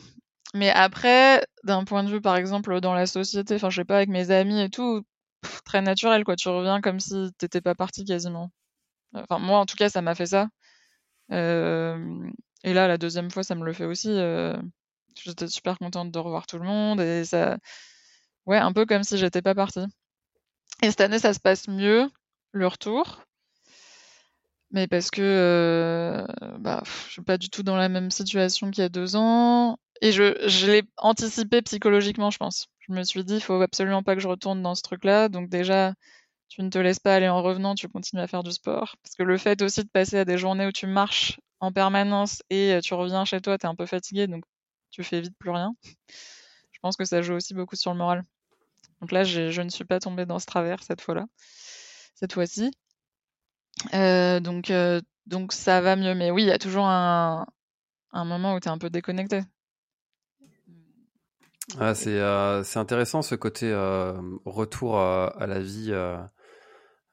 [0.55, 3.97] Mais après, d'un point de vue, par exemple, dans la société, enfin, je sais pas,
[3.97, 5.03] avec mes amis et tout,
[5.65, 6.37] très naturel, quoi.
[6.37, 8.51] Tu reviens comme si t'étais pas parti quasiment.
[9.15, 10.49] Enfin, moi, en tout cas, ça m'a fait ça.
[12.65, 14.09] Et là, la deuxième fois, ça me le fait aussi.
[14.11, 14.57] euh,
[15.17, 17.59] j'étais super contente de revoir tout le monde et ça,
[18.47, 19.85] ouais, un peu comme si j'étais pas partie.
[20.83, 22.11] Et cette année, ça se passe mieux,
[22.53, 23.23] le retour.
[24.71, 26.27] Mais parce que euh,
[26.59, 29.79] bah, je suis pas du tout dans la même situation qu'il y a deux ans.
[30.01, 32.69] Et je, je l'ai anticipé psychologiquement, je pense.
[32.81, 35.29] Je me suis dit, il faut absolument pas que je retourne dans ce truc-là.
[35.29, 35.95] Donc déjà,
[36.49, 38.97] tu ne te laisses pas aller en revenant, tu continues à faire du sport.
[39.03, 42.43] Parce que le fait aussi de passer à des journées où tu marches en permanence
[42.51, 44.45] et tu reviens chez toi, tu es un peu fatigué, donc
[44.91, 45.73] tu fais vite plus rien.
[46.73, 48.25] Je pense que ça joue aussi beaucoup sur le moral.
[49.01, 51.25] Donc là, je ne suis pas tombée dans ce travers cette fois-là,
[52.17, 52.73] cette fois-ci.
[53.93, 54.73] Donc,
[55.27, 56.17] donc ça va mieux.
[56.17, 57.47] Mais oui, il y a toujours un,
[58.13, 59.43] moment où tu es un peu déconnecté.
[61.79, 63.73] Ah, c'est intéressant ce côté
[64.45, 65.93] retour à, la vie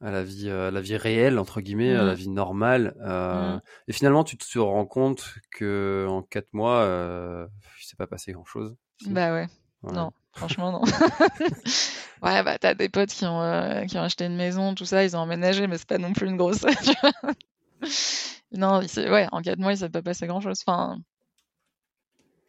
[0.02, 2.16] à la vie euh, à la vie réelle entre guillemets à la Mm.
[2.16, 3.62] vie normale euh, Mm.
[3.89, 7.45] et finalement tu te rends compte que en quatre mois euh,
[7.82, 8.76] il s'est pas passé grand chose
[9.08, 9.47] Bah ouais,
[9.84, 10.82] non, franchement non.
[12.24, 15.04] ouais, bah t'as des potes qui ont, euh, qui ont acheté une maison, tout ça,
[15.04, 16.66] ils ont emménagé, mais c'est pas non plus une grosse.
[18.52, 20.60] non, ouais, en quatre mois, il s'est pas passé grand-chose.
[20.66, 20.97] Enfin,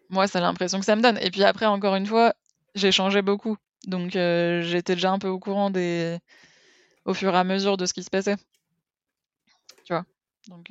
[0.09, 1.19] moi, c'est l'impression que ça me donne.
[1.23, 2.35] Et puis après, encore une fois,
[2.75, 3.57] j'ai changé beaucoup.
[3.87, 6.19] Donc j'étais déjà un peu au courant des
[7.05, 8.37] au fur et à mesure de ce qui se passait.
[9.85, 10.05] Tu vois.
[10.49, 10.71] Donc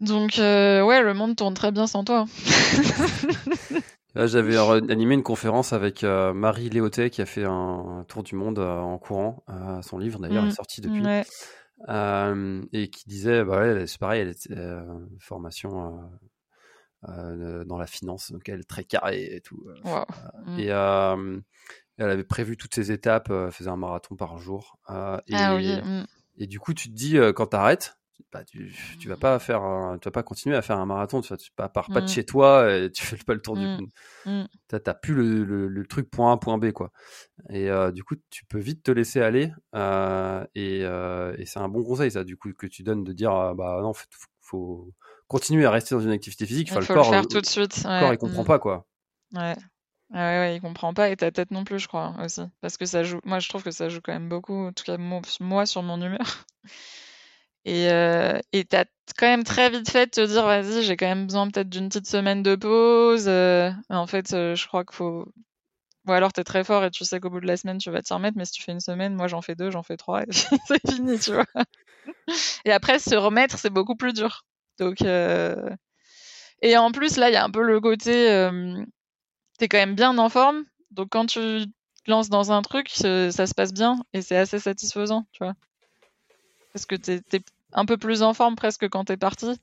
[0.00, 2.26] donc ouais, le monde tourne très bien sans toi.
[4.14, 8.98] J'avais animé une conférence avec Marie Léotet qui a fait un, tour du monde en
[8.98, 9.44] courant.
[9.82, 10.52] son livre d'ailleurs est mmh.
[10.52, 11.02] sorti depuis.
[12.72, 14.54] et qui disait, bah c'est pareil, elle était
[15.20, 16.10] formation
[17.02, 19.62] dans la finance, donc elle est très carrée et tout.
[19.84, 20.58] Mmh.
[20.58, 20.70] Et
[21.98, 24.78] elle avait prévu toutes ces étapes, elle faisait un marathon par jour.
[24.88, 25.76] et, ah oui.
[25.76, 26.06] Mmh.
[26.38, 27.96] et du coup, tu te dis, quand tu arrêtes,
[28.32, 29.62] bah, tu, tu vas pas faire
[30.00, 32.08] tu vas pas continuer à faire un marathon tu, tu pars pas de mmh.
[32.08, 33.86] chez toi et tu fais pas le tour du mmh.
[34.26, 34.44] mmh.
[34.68, 36.92] tu t'as plus le, le, truc point A point B quoi
[37.50, 41.60] et euh, du coup tu peux vite te laisser aller euh, et, euh, et c'est
[41.60, 44.06] un bon conseil ça du coup que tu donnes de dire bah non faut,
[44.40, 44.92] faut
[45.28, 48.00] continuer à rester dans une activité physique il faut, le, faire tout de suite le
[48.00, 48.86] corps il comprend pas quoi
[49.34, 49.56] ouais
[50.12, 52.76] ah ouais, ouais, il comprend pas et ta tête non plus, je crois aussi, parce
[52.76, 53.20] que ça joue.
[53.24, 56.00] Moi, je trouve que ça joue quand même beaucoup, en tout cas moi sur mon
[56.00, 56.46] humeur.
[57.66, 58.84] Et euh, et tu as
[59.18, 61.88] quand même très vite fait de te dire, vas-y, j'ai quand même besoin peut-être d'une
[61.88, 63.24] petite semaine de pause.
[63.26, 65.26] Euh, en fait, euh, je crois qu'il faut.
[66.06, 67.90] Ou alors tu es très fort et tu sais qu'au bout de la semaine, tu
[67.90, 69.96] vas t'y remettre, mais si tu fais une semaine, moi j'en fais deux, j'en fais
[69.96, 70.26] trois, et
[70.68, 71.44] c'est fini, tu vois.
[72.64, 74.44] Et après, se remettre, c'est beaucoup plus dur.
[74.78, 75.70] Donc, euh...
[76.62, 78.30] Et en plus, là, il y a un peu le côté.
[78.30, 78.84] Euh,
[79.58, 82.88] tu es quand même bien en forme, donc quand tu te lances dans un truc,
[82.90, 85.54] ça se passe bien et c'est assez satisfaisant, tu vois.
[86.72, 87.40] Parce que tu es,
[87.72, 89.58] un peu plus en forme presque quand t'es parti.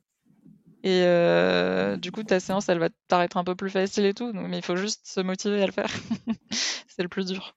[0.84, 4.32] Et euh, du coup, ta séance, elle va t'arrêter un peu plus facile et tout.
[4.34, 5.90] mais il faut juste se motiver à le faire.
[6.88, 7.56] c'est le plus dur.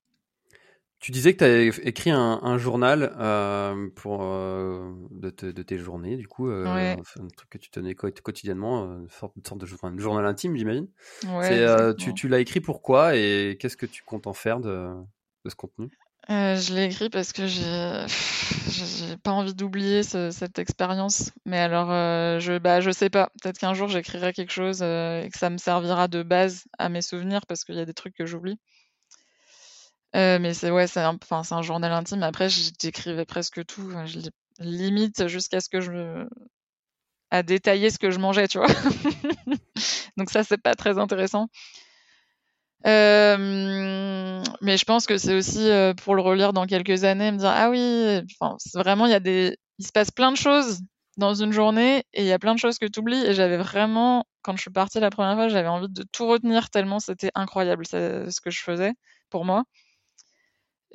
[1.07, 6.27] Tu disais que tu as écrit un, journal euh, pour, euh, de, tes journées, du
[6.27, 6.49] coup.
[6.49, 6.97] un
[7.37, 9.67] truc que tu tenais quotidiennement, une sorte, de
[10.01, 10.89] journal, intime, j'imagine.
[11.97, 14.97] tu, tu l'as écrit pourquoi et qu'est-ce que tu comptes en faire de
[15.47, 15.91] ce contenu?
[16.29, 21.31] Euh, je l'ai écrit parce que j'ai pas envie d'oublier cette expérience.
[21.45, 23.31] Mais alors, euh, je bah je sais pas.
[23.41, 26.89] Peut-être qu'un jour j'écrirai quelque chose euh, et que ça me servira de base à
[26.89, 28.59] mes souvenirs parce qu'il y a des trucs que j'oublie.
[30.15, 32.23] Mais c'est ouais, c'est un, enfin c'est un journal intime.
[32.23, 33.91] Après, j'écrivais presque tout.
[34.07, 34.21] Je
[34.61, 36.27] limite jusqu'à ce que je
[37.31, 38.69] à détailler ce que je mangeais, tu vois.
[40.17, 41.49] Donc ça, c'est pas très intéressant.
[42.87, 47.39] Euh, mais je pense que c'est aussi euh, pour le relire dans quelques années, me
[47.39, 50.81] dire ah oui, enfin, vraiment il y a des, il se passe plein de choses
[51.17, 53.25] dans une journée et il y a plein de choses que tu oublies.
[53.25, 56.71] Et j'avais vraiment, quand je suis partie la première fois, j'avais envie de tout retenir
[56.71, 58.93] tellement c'était incroyable ce que je faisais
[59.31, 59.65] pour moi.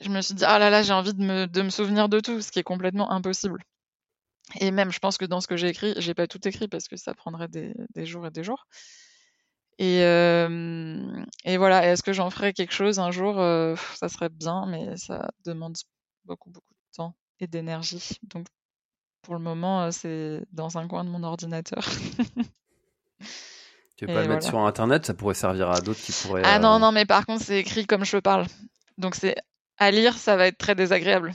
[0.02, 2.20] Je me suis dit ah là là, j'ai envie de me, de me souvenir de
[2.20, 3.64] tout, ce qui est complètement impossible.
[4.60, 6.88] Et même, je pense que dans ce que j'ai écrit, j'ai pas tout écrit parce
[6.88, 8.66] que ça prendrait des, des jours et des jours.
[9.78, 13.40] Et, euh, et voilà, est-ce que j'en ferai quelque chose un jour?
[13.40, 15.76] Euh, Ça serait bien, mais ça demande
[16.26, 18.20] beaucoup, beaucoup de temps et d'énergie.
[18.24, 18.48] Donc,
[19.22, 21.84] pour le moment, euh, c'est dans un coin de mon ordinateur.
[23.98, 25.06] tu veux pas le mettre sur Internet?
[25.06, 26.44] Ça pourrait servir à d'autres qui pourraient.
[26.46, 28.46] Ah non, non, mais par contre, c'est écrit comme je parle.
[28.98, 29.36] Donc, c'est
[29.82, 31.34] à lire, ça va être très désagréable.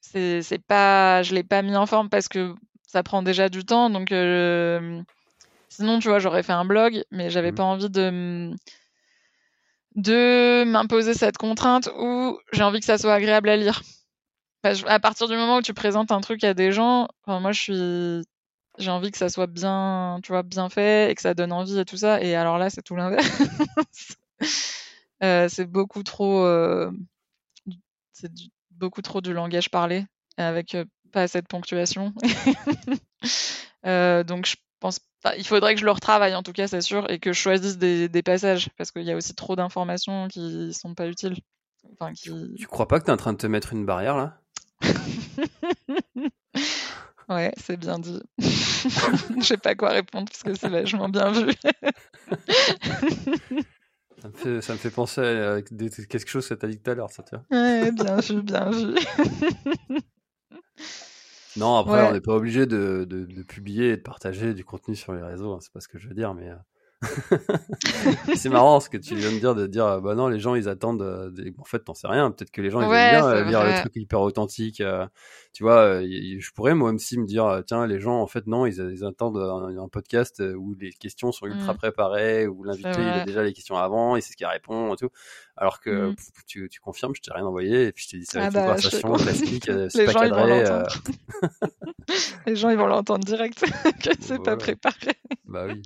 [0.00, 2.54] C'est pas, je l'ai pas mis en forme parce que
[2.86, 4.12] ça prend déjà du temps, donc
[5.70, 7.54] Sinon, tu vois, j'aurais fait un blog, mais j'avais mmh.
[7.54, 8.52] pas envie de
[9.96, 13.82] de m'imposer cette contrainte où j'ai envie que ça soit agréable à lire.
[14.62, 18.22] à partir du moment où tu présentes un truc à des gens, moi je suis
[18.78, 21.78] j'ai envie que ça soit bien, tu vois, bien fait et que ça donne envie
[21.78, 22.20] et tout ça.
[22.22, 23.26] Et alors là, c'est tout l'inverse.
[25.22, 26.90] euh, c'est beaucoup trop, euh,
[28.12, 28.30] c'est
[28.70, 30.06] beaucoup trop du langage parlé
[30.36, 30.76] avec
[31.12, 32.14] pas assez de ponctuation.
[33.86, 35.00] euh, donc je pense
[35.36, 37.76] il faudrait que je le retravaille en tout cas, c'est sûr, et que je choisisse
[37.76, 41.36] des, passages, parce qu'il y a aussi trop d'informations qui sont pas utiles.
[41.92, 42.30] Enfin, qui...
[42.56, 44.40] Tu crois pas que tu es en train de te mettre une barrière là?
[47.28, 48.20] Ouais, c'est bien dit.
[48.40, 51.52] Je sais pas quoi répondre parce que c'est vachement bien vu.
[54.20, 56.90] Ça, me fait, ça me fait penser à quelque chose que tu as dit tout
[56.90, 57.44] à l'heure, ça tient.
[57.50, 58.94] Ouais, bien vu, bien vu.
[61.56, 64.94] Non, après, on n'est pas obligé de, de, de, publier et de partager du contenu
[64.94, 65.52] sur les réseaux.
[65.52, 66.54] Hein, c'est pas ce que je veux dire, mais euh,
[68.36, 70.68] c'est marrant ce que tu viens de dire, de dire, bah non, les gens, ils
[70.68, 71.00] attendent.
[71.00, 72.30] Euh, en fait, t'en sais rien.
[72.30, 74.82] Peut-être que les gens, ils aiment bien euh, lire le truc hyper authentique.
[74.82, 75.06] Euh,
[75.52, 78.78] tu vois, je pourrais moi aussi me dire, tiens, les gens, en fait, non, ils,
[78.92, 81.78] ils attendent un, podcast où les questions sont ultra mmh.
[81.78, 84.96] préparées, où l'invité, il a déjà les questions avant, il sait ce qu'il répond et
[84.96, 85.08] tout.
[85.56, 86.16] Alors que mmh.
[86.46, 88.54] tu, tu, confirmes, je t'ai rien envoyé, et puis je t'ai dit, ça va être
[88.54, 90.64] une bah, conversation classique, c'est pas cadré.
[92.46, 93.60] les gens, ils vont l'entendre direct,
[94.02, 95.14] que c'est pas préparé.
[95.46, 95.82] Bah oui.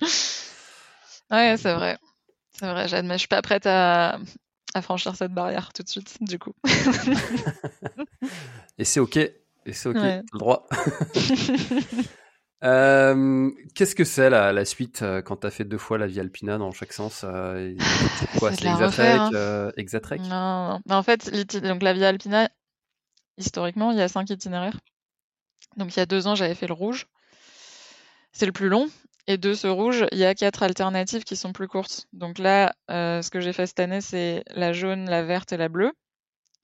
[1.30, 1.98] Ouais, c'est vrai.
[2.52, 4.18] C'est vrai, j'admets, je suis pas prête à,
[4.74, 6.52] à franchir cette barrière tout de suite, du coup.
[8.78, 9.16] Et c'est ok.
[9.16, 9.96] Et c'est ok.
[9.96, 10.22] Ouais.
[10.32, 10.68] Le droit.
[12.62, 16.06] Euh, Qu'est-ce que c'est la, la suite euh, quand tu as fait deux fois la
[16.06, 17.74] Via Alpina dans chaque sens euh,
[18.18, 19.30] C'est quoi C'est C'est de la Exatrek refaire, hein.
[19.34, 19.70] euh,
[20.20, 20.80] Non, non.
[20.86, 22.48] Mais en fait, donc la Via Alpina,
[23.36, 24.78] historiquement, il y a cinq itinéraires.
[25.76, 27.06] Donc il y a deux ans, j'avais fait le rouge.
[28.32, 28.88] C'est le plus long.
[29.26, 32.06] Et de ce rouge, il y a quatre alternatives qui sont plus courtes.
[32.12, 35.56] Donc là, euh, ce que j'ai fait cette année, c'est la jaune, la verte et
[35.56, 35.92] la bleue.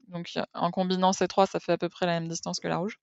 [0.08, 2.78] Donc en combinant ces trois, ça fait à peu près la même distance que la
[2.78, 2.98] rouge.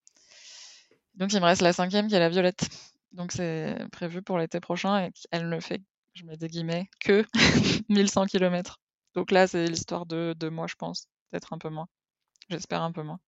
[1.16, 2.70] Donc il me reste la cinquième qui est la violette.
[3.14, 5.82] Donc c'est prévu pour l'été prochain et elle ne fait,
[6.14, 7.26] je mets des guillemets, que
[7.90, 8.80] 1100 km.
[9.16, 11.08] Donc là, c'est l'histoire de deux mois, je pense.
[11.32, 11.88] Peut-être un peu moins.
[12.50, 13.20] J'espère un peu moins.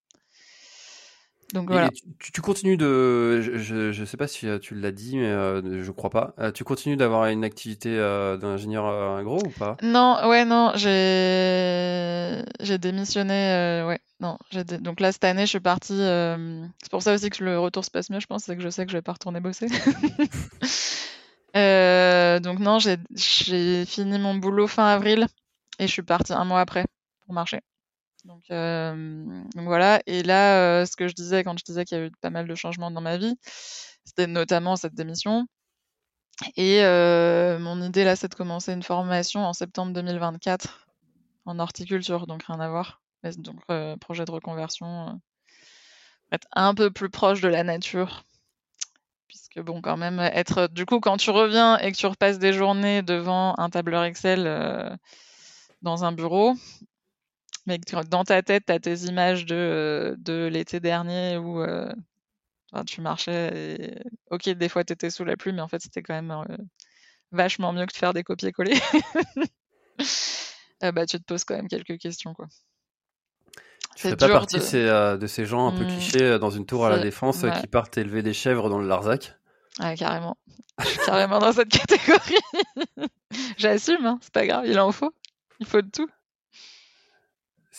[1.54, 1.89] Donc voilà.
[2.20, 3.41] tu, tu- continues de.
[3.41, 6.34] Je, je sais pas si euh, tu l'as dit, mais euh, je crois pas.
[6.39, 9.78] Euh, tu continues d'avoir une activité euh, d'ingénieur euh, agro ou pas?
[9.82, 13.34] Non, ouais, non, j'ai j'ai démissionné.
[13.34, 15.93] euh, ouais, non, j'ai dé- donc là cette année, je suis partie.
[15.93, 18.62] euh, C'est pour ça aussi que le retour se passe mieux, je pense, c'est que
[18.62, 19.68] je sais que je vais pas retourner bosser.
[21.56, 25.26] Euh, donc non, j'ai fini mon boulot fin avril
[25.80, 26.86] et je suis partie un mois après
[27.26, 27.62] pour marcher.
[28.26, 30.01] Donc, euh, donc voilà.
[30.05, 32.30] Et là, euh, ce que je disais quand je disais qu'il y a eu pas
[32.30, 33.36] mal de changements dans ma vie,
[34.03, 35.47] c'était notamment cette démission.
[36.55, 40.88] Et euh, mon idée là, c'est de commencer une formation en septembre 2024
[41.45, 43.01] en horticulture, donc rien à voir.
[43.38, 45.20] Donc euh, projet de reconversion,
[46.32, 48.24] être un peu plus proche de la nature.
[49.28, 52.53] Puisque bon, quand même, être du coup, quand tu reviens et que tu repasses des
[52.53, 54.89] journées devant un tableur Excel euh,
[55.82, 56.55] dans un bureau,
[57.66, 61.62] mais que dans ta tête, tu as tes images de, euh, de l'été dernier où
[61.62, 61.91] euh,
[62.88, 66.03] tu marchais et ok, des fois tu étais sous la pluie, mais en fait, c'était
[66.03, 66.57] quand même euh,
[67.32, 68.80] vachement mieux que de faire des copier-coller.
[70.84, 72.47] Euh, bah, tu te poses quand même quelques questions, quoi.
[73.95, 76.66] Tu fais pas partie de- ces, de ces gens un peu Hmm, clichés dans une
[76.66, 77.51] tour à la défense ouais.
[77.51, 79.36] qui partent élever des chèvres dans le Larzac?
[79.80, 80.38] Ouais, carrément.
[80.80, 82.36] Je suis carrément dans cette catégorie.
[83.57, 85.14] J'assume, hein, c'est pas grave, il en faut.
[85.60, 86.10] Il faut de tout.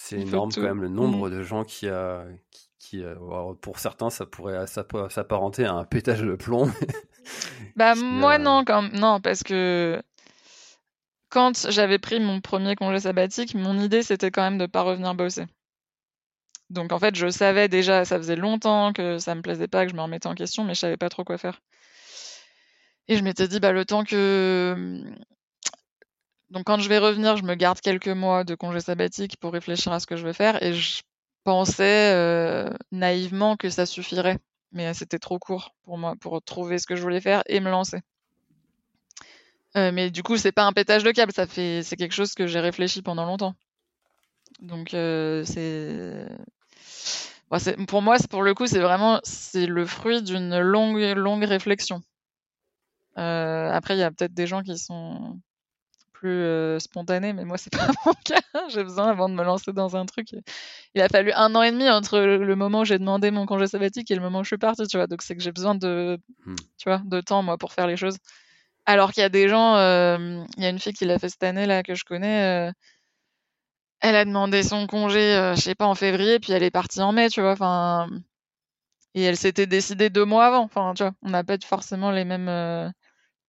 [0.03, 3.79] C'est énorme quand même le nombre de gens qui, a, qui, qui, euh, alors, pour
[3.79, 6.71] certains, ça pourrait s'app- s'apparenter à un pétage de plomb.
[7.77, 8.83] Bah, Qui, moi, euh, non, quand...
[8.95, 10.03] non, parce que
[11.29, 15.15] quand j'avais pris mon premier congé sabbatique, mon idée, c'était quand même de pas revenir
[15.15, 15.45] bosser.
[16.71, 19.91] Donc, en fait, je savais déjà, ça faisait longtemps que ça me plaisait pas, que
[19.93, 21.61] je me remettais en question, mais je savais pas trop quoi faire.
[23.09, 25.03] Et je m'étais dit, bah, le temps que.
[26.51, 29.93] Donc, quand je vais revenir, je me garde quelques mois de congé sabbatique pour réfléchir
[29.93, 30.63] à ce que je vais faire.
[30.63, 31.03] Et je
[31.45, 34.39] pensais euh, naïvement que ça suffirait.
[34.73, 37.71] Mais c'était trop court pour moi, pour trouver ce que je voulais faire et me
[37.71, 38.01] lancer.
[39.77, 42.35] Euh, mais du coup, c'est pas un pétage de câble, ça fait, c'est quelque chose
[42.35, 43.55] que j'ai réfléchi pendant longtemps.
[44.61, 46.27] Donc, euh, c'est.
[47.51, 52.03] Bon, pour moi, pour le coup, c'est vraiment c'est le fruit d'une longue, longue réflexion.
[53.19, 55.41] Euh, après, il y a peut-être des gens qui sont
[56.21, 58.41] plus euh, spontanés, mais moi, c'est pas mon cas.
[58.69, 60.29] J'ai besoin, avant de me lancer dans un truc,
[60.95, 63.67] il a fallu un an et demi entre le, moment où j'ai demandé mon congé
[63.67, 65.07] sabbatique et le moment où je suis partie, tu vois.
[65.07, 66.57] Donc, c'est que j'ai besoin de, Hmm.
[66.79, 68.19] tu vois, de temps, moi, pour faire les choses.
[68.87, 71.29] Alors qu'il y a des gens, euh, il y a une fille qui l'a fait
[71.29, 72.73] cette année, là, que je connais, euh,
[74.01, 77.13] elle a demandé son congé, je sais pas, en février, puis elle est partie en
[77.13, 78.09] mai, tu vois, enfin,
[79.15, 82.25] et elle s'était décidée deux mois avant, enfin, tu vois, on n'a pas forcément les
[82.25, 82.93] mêmes,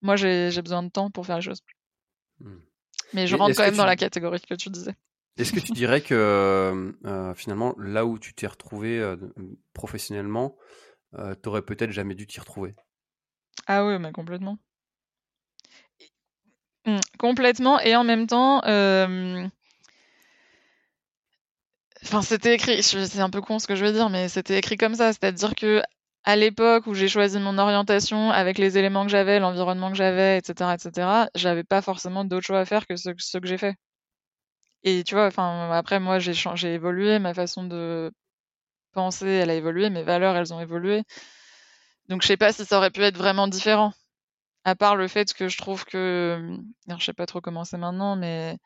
[0.02, 1.62] moi, j'ai besoin de temps pour faire les choses.
[3.12, 4.94] Mais je Et rentre quand même dans tu- la catégorie que tu disais.
[5.38, 9.16] Est-ce que tu dirais que euh, finalement, là où tu t'es retrouvé euh,
[9.72, 10.56] professionnellement,
[11.18, 12.74] euh, t'aurais peut-être jamais dû t'y retrouver?
[13.66, 14.58] Ah oui, mais complètement.
[16.86, 19.46] Mm, complètement, et en même temps, euh,
[22.02, 24.76] enfin, c'était écrit, c'est un peu con ce que je veux dire, mais c'était écrit
[24.76, 25.82] comme ça, c'est-à-dire que
[26.24, 30.38] à l'époque où j'ai choisi mon orientation, avec les éléments que j'avais, l'environnement que j'avais,
[30.38, 33.74] etc., etc., j'avais pas forcément d'autre choix à faire que ce, que j'ai fait.
[34.84, 38.12] Et tu vois, enfin, après, moi, j'ai changé, évolué, ma façon de
[38.92, 41.04] penser, elle a évolué, mes valeurs, elles ont évolué.
[42.08, 43.92] Donc, je sais pas si ça aurait pu être vraiment différent.
[44.64, 46.56] À part le fait que je trouve que,
[46.88, 48.58] je sais pas trop comment c'est maintenant, mais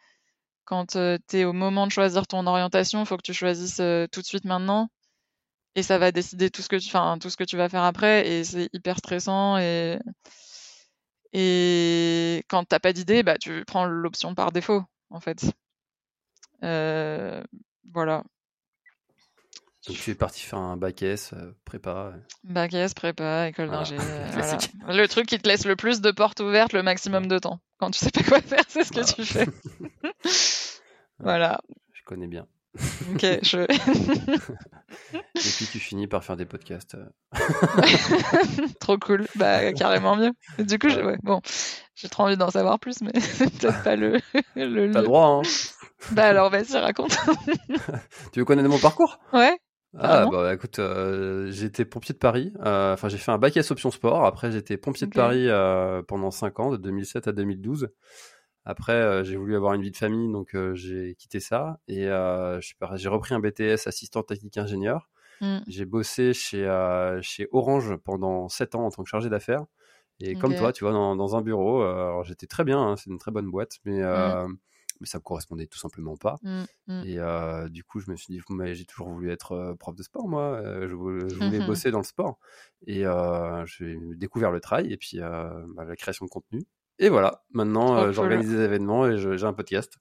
[0.67, 4.21] quand tu es au moment de choisir ton orientation, faut que tu choisisses euh, tout
[4.21, 4.91] de suite maintenant.
[5.77, 7.85] Et ça va décider tout ce que tu, enfin, tout ce que tu vas faire
[7.85, 8.27] après.
[8.27, 9.59] Et c'est hyper stressant.
[9.59, 9.99] Et,
[11.33, 15.45] et quand t'as pas d'idée, bah, tu prends l'option par défaut, en fait.
[16.63, 17.45] Euh,
[17.93, 18.25] voilà.
[19.87, 22.15] Donc tu es parti faire un bac S, euh, prépa.
[22.43, 23.83] Bac S, prépa, école Voilà.
[23.85, 23.97] d'ingé.
[24.33, 24.59] voilà.
[24.89, 27.61] Le truc qui te laisse le plus de portes ouvertes le maximum de temps.
[27.79, 29.47] Quand tu sais pas quoi faire, c'est ce que tu fais.
[31.19, 31.61] voilà.
[31.93, 32.49] Je connais bien.
[33.13, 33.59] Ok, je...
[35.35, 36.95] Et puis tu finis par faire des podcasts.
[36.97, 37.07] euh.
[38.81, 39.27] Trop cool.
[39.37, 40.33] Bah, carrément mieux.
[40.59, 41.41] Et du coup, ouais, bon,
[41.95, 44.13] j'ai trop envie d'en savoir plus, mais c'est peut-être pas le.
[44.15, 44.21] le
[44.55, 45.03] T'as le lieu.
[45.03, 45.43] droit, hein.
[46.13, 47.17] Bah, alors, vas-y, raconte.
[48.33, 49.19] Tu veux connaître mon parcours?
[49.33, 49.57] Ouais.
[49.99, 52.53] Ah bah écoute, euh, j'étais pompier de Paris.
[52.67, 54.27] Euh, Enfin, j'ai fait un bac S option sport.
[54.27, 57.89] Après, j'étais pompier de Paris euh, pendant 5 ans, de 2007 à 2012.
[58.69, 62.09] Après, euh, j'ai voulu avoir une vie de famille, donc euh, j'ai quitté ça et
[62.09, 62.61] euh,
[62.97, 65.09] j'ai repris un BTS assistant technique ingénieur.
[65.41, 65.59] Mm.
[65.69, 69.65] J'ai bossé chez euh, chez Orange pendant 7 ans en tant que chargé d'affaires.
[70.19, 73.11] Et comme toi, tu vois, dans, dans un bureau, euh, j'étais très bien, hein, c'est
[73.11, 74.49] une très bonne boîte, mais euh,
[74.99, 76.37] mais ça me correspondait tout simplement pas.
[76.43, 77.03] Mm, mm.
[77.05, 80.27] Et du coup, je me suis dit, mais j'ai toujours voulu être prof de sport,
[80.27, 80.61] moi.
[80.89, 82.39] Je voulais, je voulais bosser dans le sport.
[82.87, 83.05] Et
[83.67, 86.63] j'ai découvert le trail et puis bah, la création de contenu.
[86.99, 88.13] Et voilà, maintenant, euh, cool.
[88.15, 89.93] j'organise des événements et j'ai un podcast.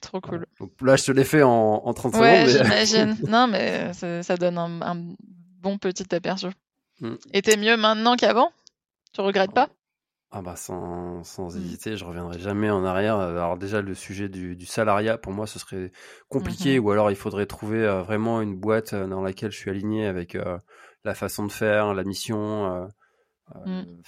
[0.00, 0.46] Trop cool.
[0.60, 2.66] Donc là, je te l'ai fait en, en 30 Ouais, secondes.
[2.68, 3.16] mais- j'imagine.
[3.28, 4.96] non, mais ça, donne un, un
[5.60, 6.46] bon petit aperçu.
[7.00, 7.14] Mm.
[7.32, 8.52] Et t'es mieux maintenant qu'avant?
[9.12, 9.68] Tu regrettes pas?
[10.30, 11.58] Ah bah sans, sans Mm.
[11.58, 13.18] hésiter, je reviendrai jamais en arrière.
[13.18, 15.90] Alors déjà le sujet du, du salariat, pour moi, ce serait
[16.28, 16.84] compliqué, Mhm.
[16.84, 20.06] ou alors il faudrait trouver euh, vraiment une boîte euh, dans laquelle je suis aligné
[20.06, 20.58] avec euh,
[21.04, 22.88] la façon de faire, la mission,
[23.56, 24.02] euh, Mm.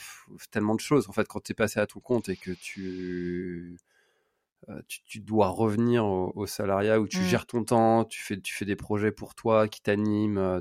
[0.51, 1.09] tellement de choses.
[1.09, 3.77] En fait, quand tu es passé à ton compte et que tu
[4.69, 7.25] euh, tu, tu dois revenir au, au salariat où tu Mm.
[7.25, 10.39] gères ton temps, tu fais, tu fais des projets pour toi qui t'animent.
[10.39, 10.61] euh,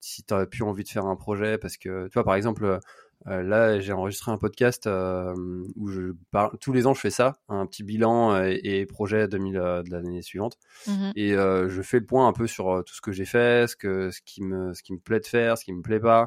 [0.00, 2.78] si tu n'as plus envie de faire un projet, parce que, tu vois, par exemple,
[3.26, 7.38] euh, là, j'ai enregistré un podcast où je parle, tous les ans, je fais ça,
[7.48, 10.58] un petit bilan et, et projet 2000 de l'année suivante.
[10.86, 11.12] Mhm.
[11.16, 13.76] Et euh, je fais le point un peu sur tout ce que j'ai fait, ce,
[13.76, 16.26] que, ce, qui me, ce qui me plaît de faire, ce qui me plaît pas.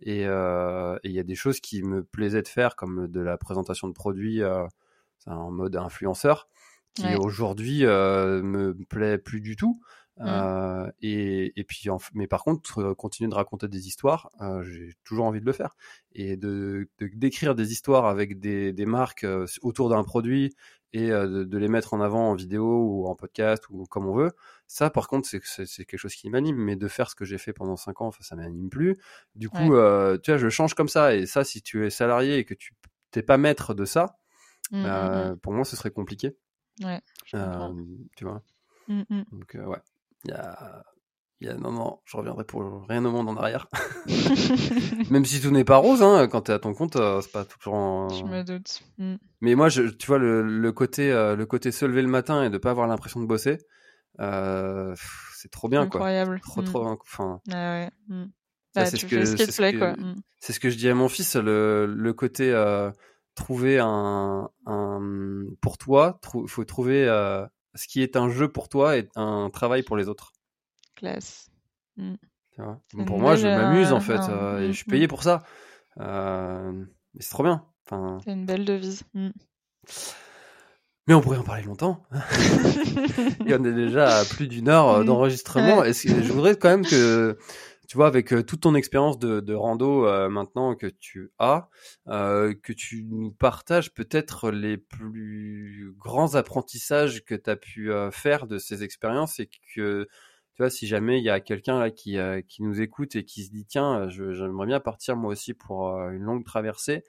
[0.00, 3.20] Et euh, et il y a des choses qui me plaisaient de faire, comme de
[3.20, 4.64] la présentation de produits euh,
[5.26, 6.48] en mode influenceur,
[6.94, 7.16] qui Ouais.
[7.16, 9.80] aujourd'hui euh, me plaît plus du tout.
[10.18, 10.24] Mm.
[10.26, 14.62] Euh, et, et puis, en mais par contre, euh, continuer de raconter des histoires, euh,
[14.64, 15.76] j'ai toujours envie de le faire.
[16.12, 19.26] Et de de- d'écrire des histoires avec des, des marques
[19.62, 20.54] autour d'un produit
[20.92, 24.06] et euh, de, de les mettre en avant en vidéo ou en podcast ou comme
[24.06, 24.30] on veut,
[24.66, 25.40] ça, par contre, c'est
[25.84, 26.56] quelque chose qui m'anime.
[26.56, 28.96] Mais de faire ce que j'ai fait pendant 5 ans, ça m'anime plus.
[29.34, 29.78] Du coup, Ouais.
[29.78, 31.14] euh, tu vois, je change comme ça.
[31.14, 32.74] Et ça, si tu es salarié et que tu
[33.10, 34.16] t'es pas maître de ça,
[34.70, 36.36] Mm, mm, euh, pour moi, ce serait compliqué.
[36.84, 37.00] Ouais.
[37.34, 37.72] Euh,
[38.16, 38.42] tu vois.
[38.88, 39.78] Donc ouais,
[40.24, 40.84] il y a,
[41.40, 43.68] il y a non non, je reviendrai pour rien au monde en arrière.
[45.10, 47.44] Même si tout n'est pas rose, hein, quand t'es à ton compte, euh, c'est pas
[47.44, 47.74] toujours.
[47.74, 48.82] en- Je me doute.
[48.98, 49.14] Mm.
[49.40, 52.42] Mais moi, je, tu vois le, le côté, euh, le côté se lever le matin
[52.44, 53.58] et de pas avoir l'impression de bosser,
[54.20, 54.94] euh,
[55.34, 56.00] c'est trop bien quoi.
[56.00, 56.40] Incroyable.
[56.42, 56.64] Trop Mm.
[56.64, 56.86] trop.
[56.86, 57.90] Enfin, Ah ouais.
[58.08, 58.24] mm.
[58.74, 59.92] Bah, c'est ce que- ce c'est te ce quoi.
[59.92, 60.16] Mm.
[60.40, 62.90] c'est ce que je dis à mon fils, le, le côté euh,
[63.34, 65.00] trouver un, un
[65.60, 69.48] pour toi, il faut trouver euh, ce qui est un jeu pour toi et un
[69.50, 70.32] travail pour les autres.
[70.98, 71.50] Classe.
[71.96, 75.08] C'est pour moi, je m'amuse euh, en fait, un- euh, et mm, je suis payé
[75.08, 75.42] pour ça.
[76.00, 76.72] Euh,
[77.14, 77.64] mais c'est trop bien.
[77.86, 79.02] Enfin, C'est une belle devise.
[79.14, 79.28] Mm.
[81.06, 82.04] mais on pourrait en parler longtemps.
[83.40, 85.06] Il y en est déjà à plus d'une heure euh, Mm.
[85.06, 85.78] d'enregistrement.
[85.78, 85.92] Ouais.
[85.92, 87.38] Je voudrais quand même que,
[87.88, 91.68] tu vois, avec euh, toute ton expérience de, de rando euh, maintenant que tu as,
[92.08, 98.10] euh, que tu nous partages peut-être les plus grands apprentissages que tu as pu euh,
[98.10, 100.06] faire de ces expériences et que,
[100.58, 103.24] tu vois, si jamais il y a quelqu'un là qui, euh, qui nous écoute et
[103.24, 107.04] qui se dit, tiens, je- j'aimerais bien partir moi aussi pour euh, une longue traversée.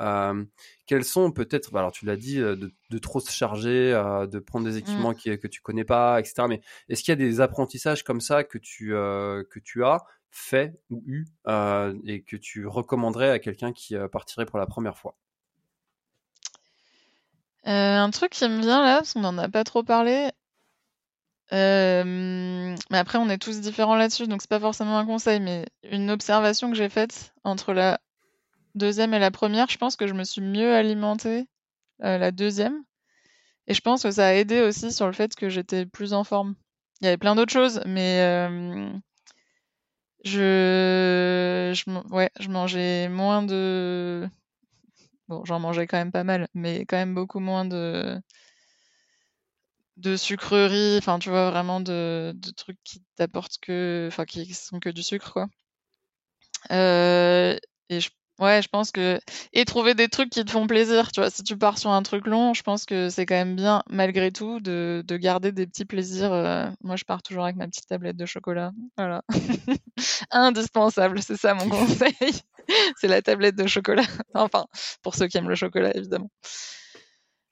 [0.00, 0.44] Euh,
[0.86, 4.26] quels sont peut-être, bah, alors tu l'as dit, euh, de, de trop se charger, euh,
[4.28, 6.48] de prendre des équipements qui, que tu connais pas, etc.
[6.48, 10.04] Mais est-ce qu'il y a des apprentissages comme ça que tu, euh, que tu as
[10.30, 14.66] fait ou eu euh, et que tu recommanderais à quelqu'un qui euh, partirait pour la
[14.66, 15.16] première fois?
[17.66, 20.30] Euh, un truc qui me vient là, parce qu'on n'en a pas trop parlé.
[21.52, 25.66] Euh, mais après, on est tous différents là-dessus, donc c'est pas forcément un conseil, mais
[25.90, 28.00] une observation que j'ai faite entre la
[28.74, 31.46] deuxième et la première, je pense que je me suis mieux alimentée
[32.02, 32.82] euh, la deuxième.
[33.66, 36.24] Et je pense que ça a aidé aussi sur le fait que j'étais plus en
[36.24, 36.54] forme.
[37.00, 38.90] Il y avait plein d'autres choses, mais euh,
[40.24, 41.74] je,
[42.12, 44.28] ouais, je mangeais moins de.
[45.28, 48.20] Bon, j'en mangeais quand même pas mal, mais quand même beaucoup moins de
[49.96, 54.80] de sucreries, enfin tu vois vraiment de, de trucs qui t'apportent que, enfin qui sont
[54.80, 55.46] que du sucre quoi.
[56.70, 57.56] Euh,
[57.88, 58.10] et je
[58.40, 59.20] Ouais, je pense que
[59.52, 61.30] et trouver des trucs qui te font plaisir, tu vois?
[61.30, 64.32] Si tu pars sur un truc long, je pense que c'est quand même bien, malgré
[64.32, 67.86] tout, de de garder des petits plaisirs, heu, moi, je pars toujours avec ma petite
[67.86, 69.22] tablette de chocolat, voilà.
[70.32, 72.14] Indispensable, c'est ça mon conseil,
[72.96, 74.02] c'est la tablette de chocolat.
[74.34, 74.66] Enfin,
[75.02, 76.30] pour ceux qui aiment le chocolat, évidemment.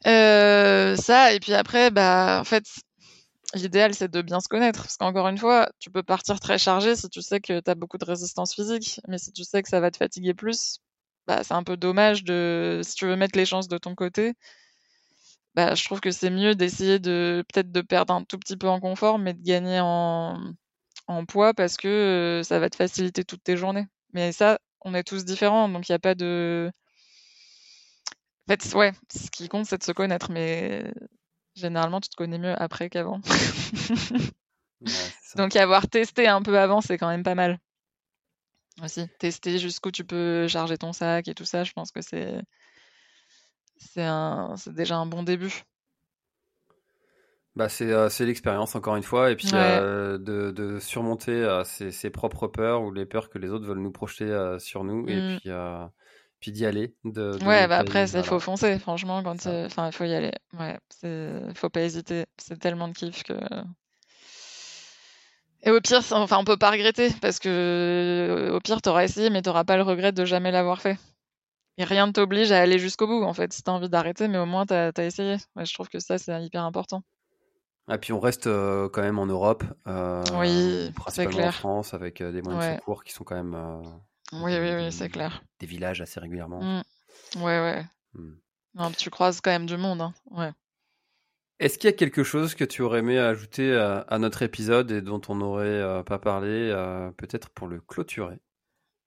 [0.07, 2.65] Heu, ça et puis après, bah, en fait,
[3.55, 6.97] l'idéal, c'est de bien se connaître parce qu'encore une fois, tu peux partir très chargé
[6.97, 9.69] si tu sais que tu as beaucoup de résistance physique, mais si tu sais que
[9.71, 10.81] ça va te fatiguer plus,
[11.27, 14.35] bah, c'est un peu dommage de si tu veux mettre les chances de ton côté,
[15.55, 18.69] bah, je trouve que c'est mieux d'essayer de peut-être de perdre un tout petit peu
[18.69, 20.39] en confort, mais de gagner en
[21.09, 23.87] en poids parce que, heu, ça va te faciliter toutes tes journées.
[24.15, 26.71] Mais ça, on est tous différents, donc il y a pas de
[28.49, 30.93] en fait, ouais, ce qui compte, c'est de se connaître, mais
[31.55, 33.21] généralement, tu te connais mieux après qu'avant.
[34.81, 35.13] Ouais.
[35.37, 37.59] Donc avoir testé un peu avant, c'est quand même pas mal.
[38.83, 42.43] Aussi, tester jusqu'où tu peux charger ton sac et tout ça, je pense que c'est
[43.77, 45.65] c'est un déjà un bon début.
[47.55, 49.59] Bah, c'est euh, c'est l'expérience encore une fois et puis Ouais.
[49.59, 53.67] euh, de, de surmonter euh, ses, ses propres peurs ou les peurs que les autres
[53.67, 55.23] veulent nous projeter sur nous et Mmh.
[55.23, 55.51] puis
[56.43, 59.93] puis d'y aller de, de Ouais, bah après, c'est faut foncer, franchement, quand enfin, il
[59.93, 60.33] faut y aller.
[60.59, 60.79] Ouais,
[61.55, 63.35] faut pas hésiter, c'est tellement de kiff que
[65.65, 69.43] et au pire, enfin, on peut pas regretter parce que au pire, t'auras essayé, mais
[69.43, 70.99] t'auras pas le regret de jamais l'avoir fait.
[71.79, 73.53] Et rien ne t'oblige à aller jusqu'au bout, en fait.
[73.53, 75.37] Si t'as envie d'arrêter, mais au moins t'as as essayé.
[75.55, 77.03] Ouais, je trouve que ça, c'est hyper important.
[77.91, 81.55] Et puis on reste euh, quand même en Europe, euh, Oui, c'est principalement en clair.
[81.55, 83.83] France, avec euh, des moyens de secours qui sont quand même euh,
[84.33, 85.43] Oui, oui, oui, c'est clair.
[85.61, 86.61] des villages assez régulièrement.
[86.63, 86.83] Mm.
[87.37, 87.85] Ouais, ouais.
[88.15, 88.35] Hmm.
[88.75, 90.15] Non, tu croises quand même du monde, hein.
[90.31, 90.51] Ouais.
[91.59, 94.91] Est-ce qu'il y a quelque chose que tu aurais aimé ajouter à, à notre épisode
[94.91, 98.41] et dont on n'aurait euh, pas parlé, euh, peut-être pour le clôturer?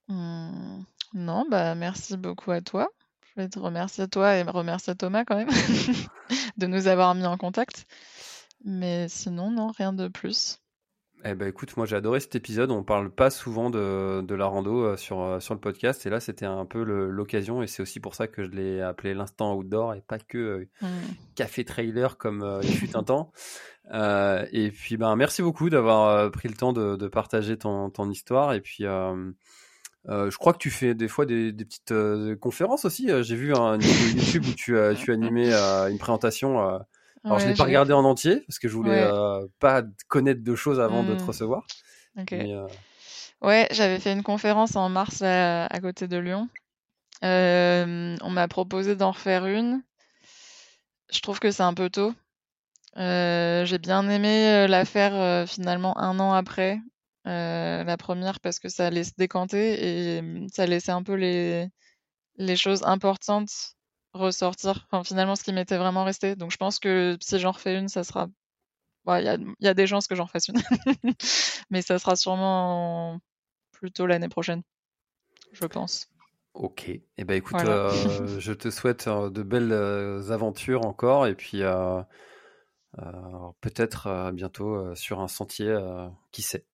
[0.08, 0.84] Hmm,
[1.14, 2.88] Non, bah merci beaucoup à toi.
[3.36, 5.50] Je vais te remercier toi et remercier Thomas quand même
[6.58, 7.86] de nous avoir mis en contact.
[8.64, 10.60] Mais sinon, non, rien de plus.
[11.28, 12.70] Eh ben écoute, moi j'ai adoré cet épisode.
[12.70, 16.12] On parle pas souvent de, de la rando euh, sur, euh, sur le podcast et
[16.12, 19.56] là c'était un peu l'occasion et c'est aussi pour ça que je l'ai appelé l'instant
[19.56, 20.88] outdoor et pas que euh, Hmm.
[21.36, 23.32] café trailer comme euh, il fut un temps.
[23.92, 27.90] Euh, et puis ben merci beaucoup d'avoir euh, pris le temps de, de partager ton,
[27.90, 29.32] ton histoire et puis euh,
[30.10, 33.10] euh, je crois que tu fais des fois des, des petites euh, conférences aussi.
[33.10, 36.80] Euh, J'ai vu un YouTube où tu, as tu animais euh, une présentation.
[37.28, 39.02] Alors je Ouais, l'ai pas regardé en entier parce que je voulais Ouais.
[39.02, 41.26] euh, pas connaître de choses avant de te Hmm.
[41.26, 41.66] recevoir.
[42.18, 42.34] Ok.
[42.34, 42.68] Mais, euh,
[43.42, 46.50] Ouais, j'avais fait une conférence en mars à, à côté de Lyon.
[47.24, 49.84] Euh, on m'a proposé d'en refaire une.
[51.12, 52.14] Je trouve que c'est un peu tôt.
[52.98, 56.80] J'ai bien aimé la faire finalement un an après
[57.26, 61.68] la première parce que ça allait se décanter et euh, ça laissait un peu les,
[62.38, 63.75] les choses importantes
[64.16, 64.88] ressortir.
[64.92, 66.36] Enfin, finalement, ce qui m'était vraiment resté.
[66.36, 68.28] Donc, je pense que si j'en refais une, ça sera.
[69.06, 70.56] Ouais, Il y a, y a des chances que j'en fasse une.
[71.70, 73.20] Mais ça sera sûrement
[73.72, 74.64] plutôt l'année prochaine,
[75.52, 76.08] je pense.
[76.54, 76.90] Ok.
[76.90, 77.72] Eh ben écoute, Voilà.
[77.72, 82.02] euh, je te souhaite euh, de belles euh, aventures encore et puis euh,
[83.00, 83.04] euh,
[83.60, 85.78] peut-être bientôt sur un sentier,
[86.32, 86.66] qui sait.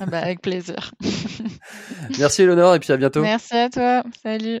[0.00, 0.92] Ah bah, avec plaisir.
[2.18, 3.22] Merci Eleonore et puis à bientôt.
[3.22, 4.02] Merci à toi.
[4.22, 4.60] Salut.